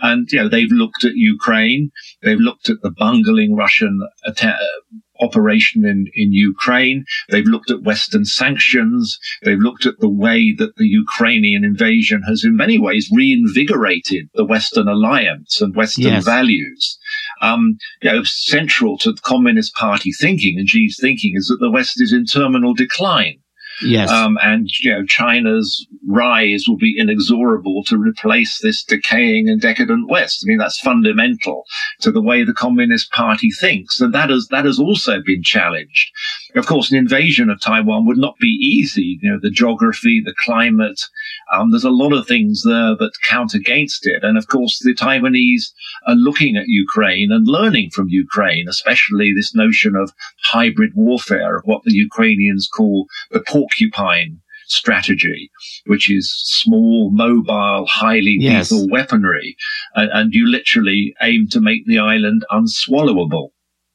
And, 0.00 0.30
you 0.30 0.38
know, 0.38 0.48
they've 0.48 0.70
looked 0.70 1.04
at 1.04 1.16
Ukraine. 1.16 1.90
They've 2.22 2.38
looked 2.38 2.68
at 2.68 2.82
the 2.82 2.90
bungling 2.90 3.56
Russian 3.56 4.00
attack, 4.24 4.56
operation 5.22 5.84
in, 5.84 6.06
in 6.14 6.32
Ukraine. 6.32 7.04
They've 7.30 7.46
looked 7.46 7.70
at 7.70 7.82
Western 7.82 8.24
sanctions. 8.24 9.18
They've 9.42 9.58
looked 9.58 9.86
at 9.86 10.00
the 10.00 10.08
way 10.08 10.54
that 10.58 10.76
the 10.76 10.86
Ukrainian 10.86 11.64
invasion 11.64 12.22
has 12.28 12.44
in 12.44 12.56
many 12.56 12.78
ways 12.78 13.10
reinvigorated 13.12 14.28
the 14.34 14.44
Western 14.44 14.88
alliance 14.88 15.60
and 15.60 15.74
Western 15.76 16.04
yes. 16.04 16.24
values. 16.24 16.98
Um, 17.40 17.78
you 18.02 18.12
know, 18.12 18.22
central 18.24 18.98
to 18.98 19.12
the 19.12 19.20
Communist 19.22 19.74
Party 19.74 20.12
thinking 20.12 20.58
and 20.58 20.68
Xi's 20.68 20.98
thinking 21.00 21.34
is 21.36 21.48
that 21.48 21.58
the 21.60 21.70
West 21.70 22.00
is 22.00 22.12
in 22.12 22.24
terminal 22.24 22.74
decline. 22.74 23.41
Yes. 23.82 24.10
Um, 24.10 24.38
and, 24.42 24.68
you 24.80 24.92
know, 24.92 25.04
China's 25.04 25.86
rise 26.08 26.64
will 26.66 26.76
be 26.76 26.96
inexorable 26.98 27.84
to 27.84 27.96
replace 27.96 28.60
this 28.60 28.82
decaying 28.82 29.48
and 29.48 29.60
decadent 29.60 30.08
West. 30.08 30.44
I 30.44 30.48
mean, 30.48 30.58
that's 30.58 30.80
fundamental 30.80 31.64
to 32.00 32.10
the 32.10 32.22
way 32.22 32.44
the 32.44 32.52
Communist 32.52 33.10
Party 33.12 33.50
thinks. 33.50 34.00
And 34.00 34.14
that 34.14 34.30
has, 34.30 34.48
that 34.50 34.64
has 34.64 34.78
also 34.78 35.20
been 35.24 35.42
challenged. 35.42 36.10
Of 36.54 36.66
course, 36.66 36.90
an 36.90 36.98
invasion 36.98 37.50
of 37.50 37.60
Taiwan 37.60 38.06
would 38.06 38.18
not 38.18 38.36
be 38.38 38.58
easy. 38.60 39.18
You 39.22 39.32
know, 39.32 39.38
the 39.40 39.50
geography, 39.50 40.22
the 40.24 40.34
climate, 40.44 41.00
um, 41.52 41.70
there's 41.70 41.84
a 41.84 41.90
lot 41.90 42.12
of 42.12 42.26
things 42.26 42.62
there 42.62 42.94
that 42.96 43.12
count 43.24 43.54
against 43.54 44.06
it. 44.06 44.22
And 44.22 44.36
of 44.36 44.48
course, 44.48 44.78
the 44.78 44.94
Taiwanese 44.94 45.72
are 46.06 46.14
looking 46.14 46.56
at 46.56 46.68
Ukraine 46.68 47.30
and 47.32 47.46
learning 47.46 47.90
from 47.90 48.08
Ukraine, 48.08 48.68
especially 48.68 49.32
this 49.32 49.54
notion 49.54 49.96
of 49.96 50.12
hybrid 50.44 50.92
warfare, 50.94 51.62
what 51.64 51.82
the 51.84 51.94
Ukrainians 51.94 52.68
call 52.68 53.06
the 53.30 53.40
porcupine 53.72 54.40
strategy, 54.66 55.50
which 55.86 56.10
is 56.10 56.32
small, 56.44 57.10
mobile, 57.12 57.86
highly 57.88 58.36
yes. 58.38 58.70
lethal 58.70 58.88
weaponry. 58.90 59.56
And, 59.94 60.10
and 60.12 60.34
you 60.34 60.46
literally 60.46 61.14
aim 61.22 61.48
to 61.50 61.60
make 61.60 61.86
the 61.86 61.98
island 61.98 62.44
unswallowable. 62.50 63.50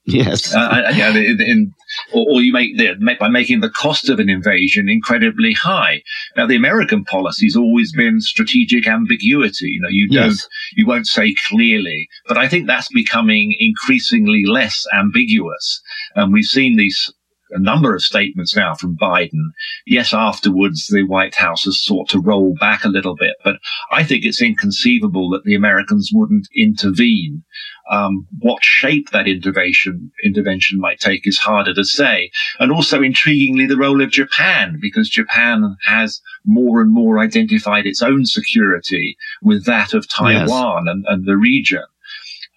Yes. 0.06 0.56
Uh, 0.56 0.94
know, 0.98 1.20
in, 1.20 1.42
in, 1.42 1.74
or, 2.14 2.26
or, 2.30 2.42
you 2.42 2.54
make 2.54 2.78
the, 2.78 2.94
by 3.20 3.28
making 3.28 3.60
the 3.60 3.70
cost 3.70 4.08
of 4.08 4.20
an 4.20 4.30
invasion 4.30 4.88
incredibly 4.88 5.52
high. 5.52 6.02
Now, 6.38 6.48
the 6.48 6.56
American 6.56 7.04
policy 7.04 7.46
has 7.48 7.58
always 7.58 7.92
been 7.92 8.22
strategic 8.22 8.88
ambiguity. 8.88 9.68
You 9.68 9.82
know, 9.82 9.90
you 9.92 10.08
don't, 10.08 10.28
yes. 10.28 10.48
you 10.78 10.88
won't 10.88 11.08
say 11.08 11.36
clearly, 11.50 12.08
but 12.26 12.38
I 12.38 12.48
think 12.48 12.68
that's 12.68 12.88
becoming 12.88 13.54
increasingly 13.60 14.46
less 14.46 14.86
ambiguous. 14.94 15.82
And 16.16 16.32
we've 16.32 16.46
seen 16.46 16.78
these 16.78 17.14
a 17.52 17.60
number 17.60 17.96
of 17.96 18.02
statements 18.02 18.56
now 18.56 18.76
from 18.76 18.98
Biden. 18.98 19.52
Yes, 19.86 20.14
afterwards 20.14 20.88
the 20.88 21.04
White 21.04 21.36
House 21.36 21.64
has 21.64 21.82
sought 21.82 22.10
to 22.10 22.20
roll 22.20 22.56
back 22.60 22.84
a 22.84 22.90
little 22.90 23.16
bit, 23.16 23.36
but 23.44 23.58
I 23.92 24.04
think 24.04 24.26
it's 24.26 24.42
inconceivable 24.42 25.30
that 25.32 25.44
the 25.44 25.56
Americans 25.56 26.12
wouldn't 26.14 26.48
intervene. 26.56 27.44
Um, 27.90 28.28
what 28.40 28.66
shape 28.66 29.12
that 29.12 29.28
intervention 29.28 30.12
intervention 30.24 30.80
might 30.80 31.00
take 31.00 31.26
is 31.26 31.38
harder 31.38 31.74
to 31.74 31.86
say. 31.86 32.32
And 32.60 32.72
also, 32.72 33.00
intriguingly, 33.00 33.68
the 33.68 33.78
role 33.78 34.02
of 34.02 34.12
Japan, 34.12 34.78
because 34.82 35.10
Japan 35.10 35.78
has 35.86 36.22
more 36.46 36.82
and 36.82 36.92
more 36.92 37.20
identified 37.20 37.86
its 37.86 38.02
own 38.02 38.26
security 38.26 39.16
with 39.42 39.66
that 39.66 39.94
of 39.94 40.10
Taiwan 40.10 40.86
yes. 40.86 40.94
and, 40.94 41.06
and 41.08 41.26
the 41.26 41.38
region. 41.38 41.84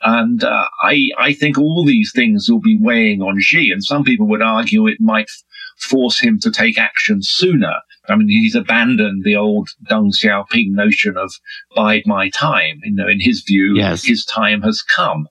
And 0.02 0.42
uh, 0.42 0.66
I, 0.82 1.08
I 1.18 1.32
think 1.32 1.58
all 1.58 1.84
these 1.84 2.12
things 2.14 2.48
will 2.48 2.60
be 2.60 2.78
weighing 2.80 3.20
on 3.20 3.40
Xi. 3.40 3.70
And 3.70 3.84
some 3.84 4.04
people 4.04 4.26
would 4.28 4.42
argue 4.42 4.86
it 4.86 5.00
might 5.00 5.28
f- 5.28 5.88
force 5.90 6.18
him 6.18 6.38
to 6.40 6.50
take 6.50 6.78
action 6.78 7.18
sooner. 7.22 7.74
I 8.08 8.16
mean, 8.16 8.28
he's 8.28 8.54
abandoned 8.54 9.24
the 9.24 9.36
old 9.36 9.68
Deng 9.90 10.12
Xiaoping 10.12 10.70
notion 10.70 11.16
of 11.16 11.32
bide 11.76 12.04
my 12.06 12.30
time. 12.30 12.80
You 12.82 12.94
know, 12.94 13.08
in 13.08 13.20
his 13.20 13.42
view, 13.46 13.74
yes. 13.76 14.02
his 14.02 14.24
time 14.24 14.62
has 14.62 14.82
come. 14.82 15.28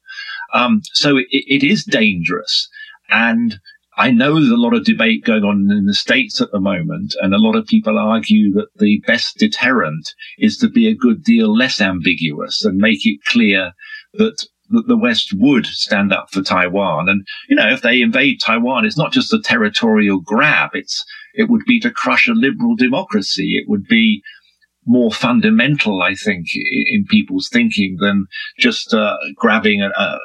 Um, 0.53 0.82
so 0.93 1.17
it, 1.17 1.27
it 1.29 1.63
is 1.63 1.84
dangerous. 1.84 2.69
And 3.10 3.60
I 3.99 4.12
know 4.12 4.36
there's 4.36 4.49
a 4.49 4.55
lot 4.55 4.73
of 4.73 4.86
debate 4.86 5.25
going 5.25 5.43
on 5.43 5.69
in 5.71 5.86
the 5.86 5.93
States 5.93 6.39
at 6.39 6.51
the 6.51 6.60
moment, 6.62 7.15
and 7.21 7.34
a 7.34 7.39
lot 7.39 7.58
of 7.58 7.65
people 7.65 7.99
argue 7.99 8.53
that 8.53 8.69
the 8.77 9.03
best 9.05 9.38
deterrent 9.38 10.13
is 10.38 10.58
to 10.60 10.69
be 10.69 10.88
a 10.88 10.95
good 10.95 11.21
deal 11.21 11.53
less 11.53 11.82
ambiguous 11.82 12.63
and 12.63 12.77
make 12.77 13.05
it 13.05 13.19
clear 13.25 13.73
that 14.13 14.45
that 14.69 14.88
the 14.88 14.97
West 14.97 15.34
would 15.36 15.65
stand 15.65 16.13
up 16.13 16.29
for 16.32 16.41
Taiwan. 16.41 17.10
And, 17.10 17.25
you 17.47 17.55
know, 17.55 17.69
if 17.69 17.82
they 17.82 18.01
invade 18.01 18.39
Taiwan, 18.39 18.86
it's 18.86 18.97
not 18.97 19.12
just 19.12 19.34
a 19.34 19.41
territorial 19.41 20.19
grab. 20.19 20.71
It's, 20.73 21.03
it 21.34 21.49
would 21.49 21.65
be 21.65 21.79
to 21.82 21.91
crush 21.91 22.27
a 22.27 22.34
liberal 22.34 22.75
democracy. 22.75 23.55
It 23.55 23.69
would 23.69 23.88
be 23.88 24.21
more 24.86 25.12
fundamental, 25.12 26.01
I 26.01 26.15
think, 26.15 26.47
in, 26.53 27.05
people's 27.05 27.49
thinking 27.49 27.97
than 27.99 28.27
just 28.58 28.93
uh, 28.93 29.17
grabbing 29.36 29.82
a, 29.82 29.89
a, 29.89 30.19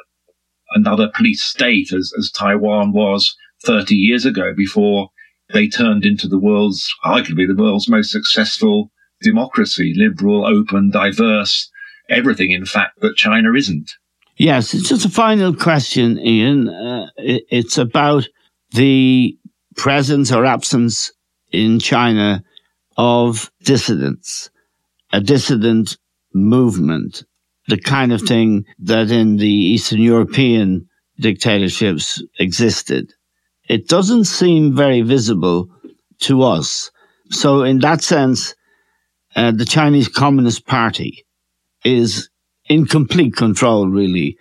another 0.71 1.11
police 1.15 1.43
state 1.43 1.93
as, 1.93 2.11
as 2.17 2.31
Taiwan 2.31 2.91
was 2.91 3.35
30 3.65 3.95
years 3.95 4.25
ago 4.25 4.53
before 4.55 5.09
they 5.53 5.67
turned 5.67 6.05
into 6.05 6.27
the 6.27 6.39
world's, 6.39 6.91
arguably 7.03 7.47
the 7.47 7.55
world's 7.55 7.89
most 7.89 8.11
successful 8.11 8.91
democracy, 9.21 9.93
liberal, 9.95 10.45
open, 10.45 10.89
diverse, 10.89 11.69
everything, 12.09 12.51
in 12.51 12.65
fact, 12.65 12.99
that 13.01 13.15
China 13.15 13.53
isn't. 13.53 13.91
Yes, 14.37 14.73
it's 14.73 14.89
just 14.89 15.05
a 15.05 15.09
final 15.09 15.55
question, 15.55 16.19
Ian. 16.19 16.67
Uh, 16.67 17.07
it, 17.17 17.43
it's 17.49 17.77
about 17.77 18.27
the 18.71 19.37
presence 19.77 20.31
or 20.31 20.45
absence 20.45 21.11
in 21.51 21.79
China 21.79 22.43
of 22.97 23.49
dissidents, 23.63 24.49
a 25.13 25.21
dissident 25.21 25.97
movement, 26.33 27.23
the 27.67 27.79
kind 27.79 28.11
of 28.11 28.21
thing 28.21 28.65
that 28.79 29.09
in 29.09 29.37
the 29.37 29.47
Eastern 29.47 30.01
European 30.01 30.87
dictatorships 31.19 32.21
existed. 32.39 33.13
It 33.69 33.87
doesn't 33.87 34.25
seem 34.25 34.75
very 34.75 35.01
visible 35.01 35.69
to 36.21 36.43
us. 36.43 36.91
So 37.31 37.63
in 37.63 37.79
that 37.79 38.03
sense, 38.03 38.53
uh, 39.35 39.51
the 39.51 39.65
Chinese 39.65 40.09
Communist 40.09 40.65
Party 40.65 41.25
is 41.83 42.29
in 42.67 42.85
complete 42.85 43.35
control, 43.35 43.87
really. 43.87 44.37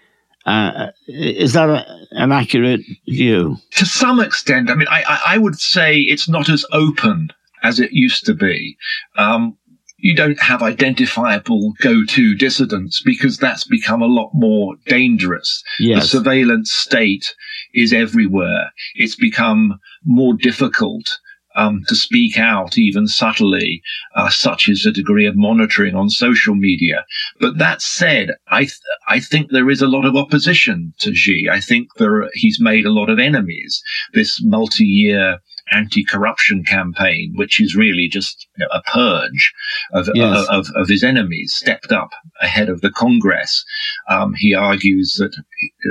Uh, 0.46 0.88
is 1.06 1.54
that 1.54 1.70
a, 1.70 1.86
an 2.12 2.30
accurate 2.30 2.80
view? 3.08 3.56
To 3.72 3.86
some 3.86 4.20
extent. 4.20 4.70
I 4.70 4.74
mean, 4.74 4.88
I, 4.90 5.20
I, 5.26 5.38
would 5.38 5.58
say 5.58 6.00
it's 6.00 6.28
not 6.28 6.50
as 6.50 6.66
open 6.70 7.30
as 7.62 7.80
it 7.80 7.92
used 7.92 8.26
to 8.26 8.34
be. 8.34 8.76
Um, 9.16 9.56
you 9.96 10.14
don't 10.14 10.40
have 10.42 10.62
identifiable 10.62 11.72
go-to 11.80 12.34
dissidents 12.34 13.02
because 13.02 13.38
that's 13.38 13.66
become 13.66 14.02
a 14.02 14.06
lot 14.06 14.32
more 14.34 14.74
dangerous. 14.84 15.64
Yes. 15.80 16.02
The 16.02 16.18
surveillance 16.18 16.70
state 16.70 17.34
is 17.72 17.94
everywhere. 17.94 18.70
It's 18.96 19.16
become 19.16 19.80
more 20.04 20.34
difficult 20.34 21.18
um, 21.54 21.82
to 21.88 21.94
speak 21.94 22.38
out 22.38 22.76
even 22.78 23.06
subtly, 23.06 23.82
uh, 24.16 24.28
such 24.28 24.68
is 24.68 24.82
the 24.82 24.92
degree 24.92 25.26
of 25.26 25.36
monitoring 25.36 25.94
on 25.94 26.10
social 26.10 26.54
media. 26.54 27.04
But 27.40 27.58
that 27.58 27.82
said, 27.82 28.30
I 28.48 28.60
th- 28.60 28.80
I 29.08 29.20
think 29.20 29.50
there 29.50 29.70
is 29.70 29.82
a 29.82 29.86
lot 29.86 30.04
of 30.04 30.16
opposition 30.16 30.94
to 30.98 31.14
Xi. 31.14 31.48
I 31.50 31.60
think 31.60 31.88
there 31.98 32.28
he's 32.34 32.60
made 32.60 32.86
a 32.86 32.92
lot 32.92 33.10
of 33.10 33.18
enemies. 33.18 33.82
This 34.12 34.42
multi-year 34.42 35.38
anti-corruption 35.72 36.64
campaign, 36.64 37.32
which 37.36 37.60
is 37.60 37.74
really 37.74 38.08
just 38.10 38.46
you 38.56 38.64
know, 38.64 38.78
a 38.78 38.82
purge 38.82 39.52
of, 39.92 40.08
yes. 40.14 40.46
of, 40.48 40.66
of, 40.76 40.88
his 40.88 41.02
enemies, 41.02 41.54
stepped 41.54 41.90
up 41.90 42.10
ahead 42.40 42.68
of 42.68 42.80
the 42.80 42.90
Congress. 42.90 43.64
Um, 44.08 44.34
he 44.36 44.54
argues 44.54 45.14
that 45.18 45.34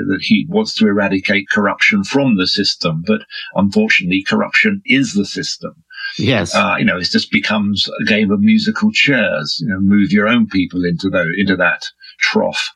that 0.08 0.22
he 0.22 0.46
wants 0.50 0.74
to 0.76 0.88
eradicate 0.88 1.50
corruption 1.50 2.04
from 2.04 2.38
the 2.38 2.48
system, 2.48 3.04
but 3.06 3.22
unfortunately, 3.56 4.24
corruption 4.24 4.82
is 4.86 5.14
the 5.14 5.26
system. 5.26 5.84
Yes, 6.18 6.54
uh, 6.54 6.76
you 6.78 6.86
know, 6.86 6.98
it 6.98 7.06
just 7.06 7.32
becomes 7.32 7.90
a 8.02 8.06
game 8.06 8.32
of 8.32 8.40
musical 8.40 8.92
chairs. 8.92 9.60
You 9.62 9.70
know, 9.70 9.80
move 9.80 10.12
your 10.12 10.28
own 10.28 10.48
people 10.48 10.86
into 10.86 11.10
the, 11.10 11.34
into 11.38 11.56
that 11.58 11.86
trough. 12.20 12.70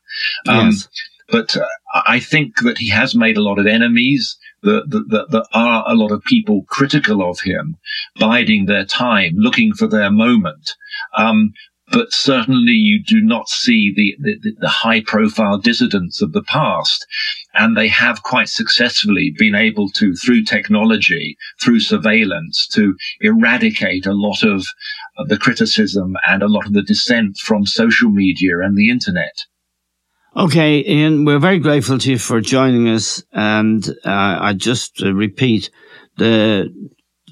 Um, 0.48 0.72
yes. 0.72 0.88
But 1.30 1.58
uh, 1.58 1.66
I 2.08 2.20
think 2.20 2.62
that 2.62 2.78
he 2.78 2.90
has 2.90 3.14
made 3.14 3.38
a 3.38 3.44
lot 3.44 3.60
of 3.60 3.68
enemies 3.68 4.38
that, 4.68 5.48
are 5.54 5.84
a 5.88 5.96
lot 5.96 6.12
of 6.12 6.24
people 6.24 6.64
critical 6.68 7.28
of 7.28 7.40
him, 7.42 7.78
biding 8.20 8.66
their 8.66 8.86
time, 8.86 9.34
looking 9.36 9.74
for 9.74 9.88
their 9.88 10.12
moment. 10.12 10.76
Um, 11.18 11.54
but 11.90 12.12
certainly 12.12 12.74
you 12.74 13.02
do 13.02 13.22
not 13.22 13.48
see 13.48 13.94
the, 13.96 14.16
the, 14.20 14.56
the, 14.60 14.68
high 14.68 15.02
profile 15.02 15.58
dissidents 15.58 16.22
of 16.22 16.34
the 16.34 16.44
past. 16.44 17.06
And 17.54 17.78
they 17.78 17.88
have 17.88 18.24
quite 18.24 18.50
successfully 18.50 19.34
been 19.38 19.56
able 19.56 19.90
to, 19.92 20.14
through 20.16 20.44
technology, 20.44 21.38
through 21.62 21.80
surveillance, 21.80 22.68
to 22.74 22.96
eradicate 23.22 24.06
a 24.06 24.14
lot 24.14 24.44
of 24.44 24.66
the 25.28 25.38
criticism 25.38 26.16
and 26.28 26.44
a 26.44 26.50
lot 26.50 26.68
of 26.68 26.74
the 26.74 26.84
dissent 26.84 27.38
from 27.38 27.66
social 27.66 28.10
media 28.10 28.60
and 28.60 28.78
the 28.78 28.90
internet. 28.90 29.46
Okay, 30.38 30.88
Ian, 30.88 31.26
we're 31.26 31.40
very 31.40 31.58
grateful 31.58 31.98
to 31.98 32.12
you 32.12 32.20
for 32.20 32.42
joining 32.42 32.88
us. 32.90 33.24
And 33.34 33.84
uh, 34.06 34.38
I 34.40 34.54
just 34.54 35.02
uh, 35.02 35.12
repeat 35.12 35.72
the 36.18 36.72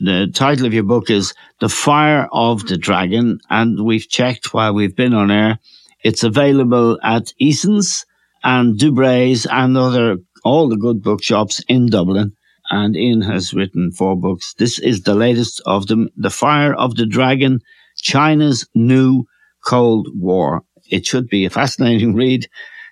The 0.01 0.31
title 0.33 0.65
of 0.65 0.73
your 0.73 0.85
book 0.85 1.11
is 1.11 1.35
The 1.59 1.69
Fire 1.69 2.27
of 2.31 2.65
the 2.65 2.79
Dragon, 2.79 3.37
and 3.47 3.85
we've 3.85 4.09
checked 4.09 4.55
while 4.55 4.73
we've 4.73 4.95
been 4.95 5.13
on 5.13 5.29
air. 5.29 5.59
It's 6.03 6.23
available 6.23 6.97
at 7.03 7.31
Eason's 7.37 8.07
and 8.43 8.79
Dubrays 8.79 9.45
and 9.51 9.77
other 9.77 10.17
all 10.43 10.67
the 10.67 10.75
good 10.75 11.03
bookshops 11.03 11.63
in 11.67 11.85
Dublin. 11.85 12.33
And 12.71 12.97
Ian 12.97 13.21
has 13.21 13.53
written 13.53 13.91
four 13.91 14.15
books. 14.15 14.55
This 14.57 14.79
is 14.79 15.03
the 15.03 15.13
latest 15.13 15.61
of 15.67 15.85
them, 15.85 16.09
The 16.17 16.31
Fire 16.31 16.73
of 16.73 16.95
the 16.95 17.05
Dragon, 17.05 17.59
China's 17.97 18.67
New 18.73 19.25
Cold 19.63 20.07
War. 20.15 20.63
It 20.89 21.05
should 21.05 21.27
be 21.27 21.45
a 21.45 21.51
fascinating 21.51 22.15
read. 22.23 22.47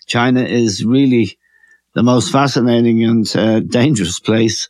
China 0.05 0.41
is 0.43 0.85
really 0.85 1.37
the 1.93 2.03
most 2.03 2.31
fascinating 2.31 3.03
and 3.03 3.35
uh, 3.35 3.59
dangerous 3.59 4.19
place. 4.19 4.69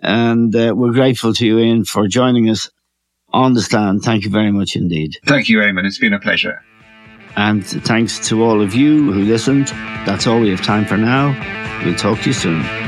And 0.00 0.54
uh, 0.54 0.74
we're 0.76 0.92
grateful 0.92 1.34
to 1.34 1.46
you, 1.46 1.58
Ian, 1.58 1.84
for 1.84 2.06
joining 2.06 2.48
us 2.50 2.70
on 3.30 3.54
the 3.54 3.62
stand. 3.62 4.02
Thank 4.02 4.24
you 4.24 4.30
very 4.30 4.52
much 4.52 4.76
indeed. 4.76 5.16
Thank 5.26 5.48
you, 5.48 5.58
Eamon. 5.58 5.84
It's 5.84 5.98
been 5.98 6.14
a 6.14 6.20
pleasure. 6.20 6.62
And 7.36 7.64
thanks 7.64 8.18
to 8.28 8.42
all 8.42 8.60
of 8.60 8.74
you 8.74 9.12
who 9.12 9.22
listened. 9.22 9.68
That's 10.06 10.26
all 10.26 10.40
we 10.40 10.50
have 10.50 10.62
time 10.62 10.84
for 10.84 10.96
now. 10.96 11.36
We'll 11.84 11.94
talk 11.94 12.20
to 12.20 12.26
you 12.26 12.32
soon. 12.32 12.87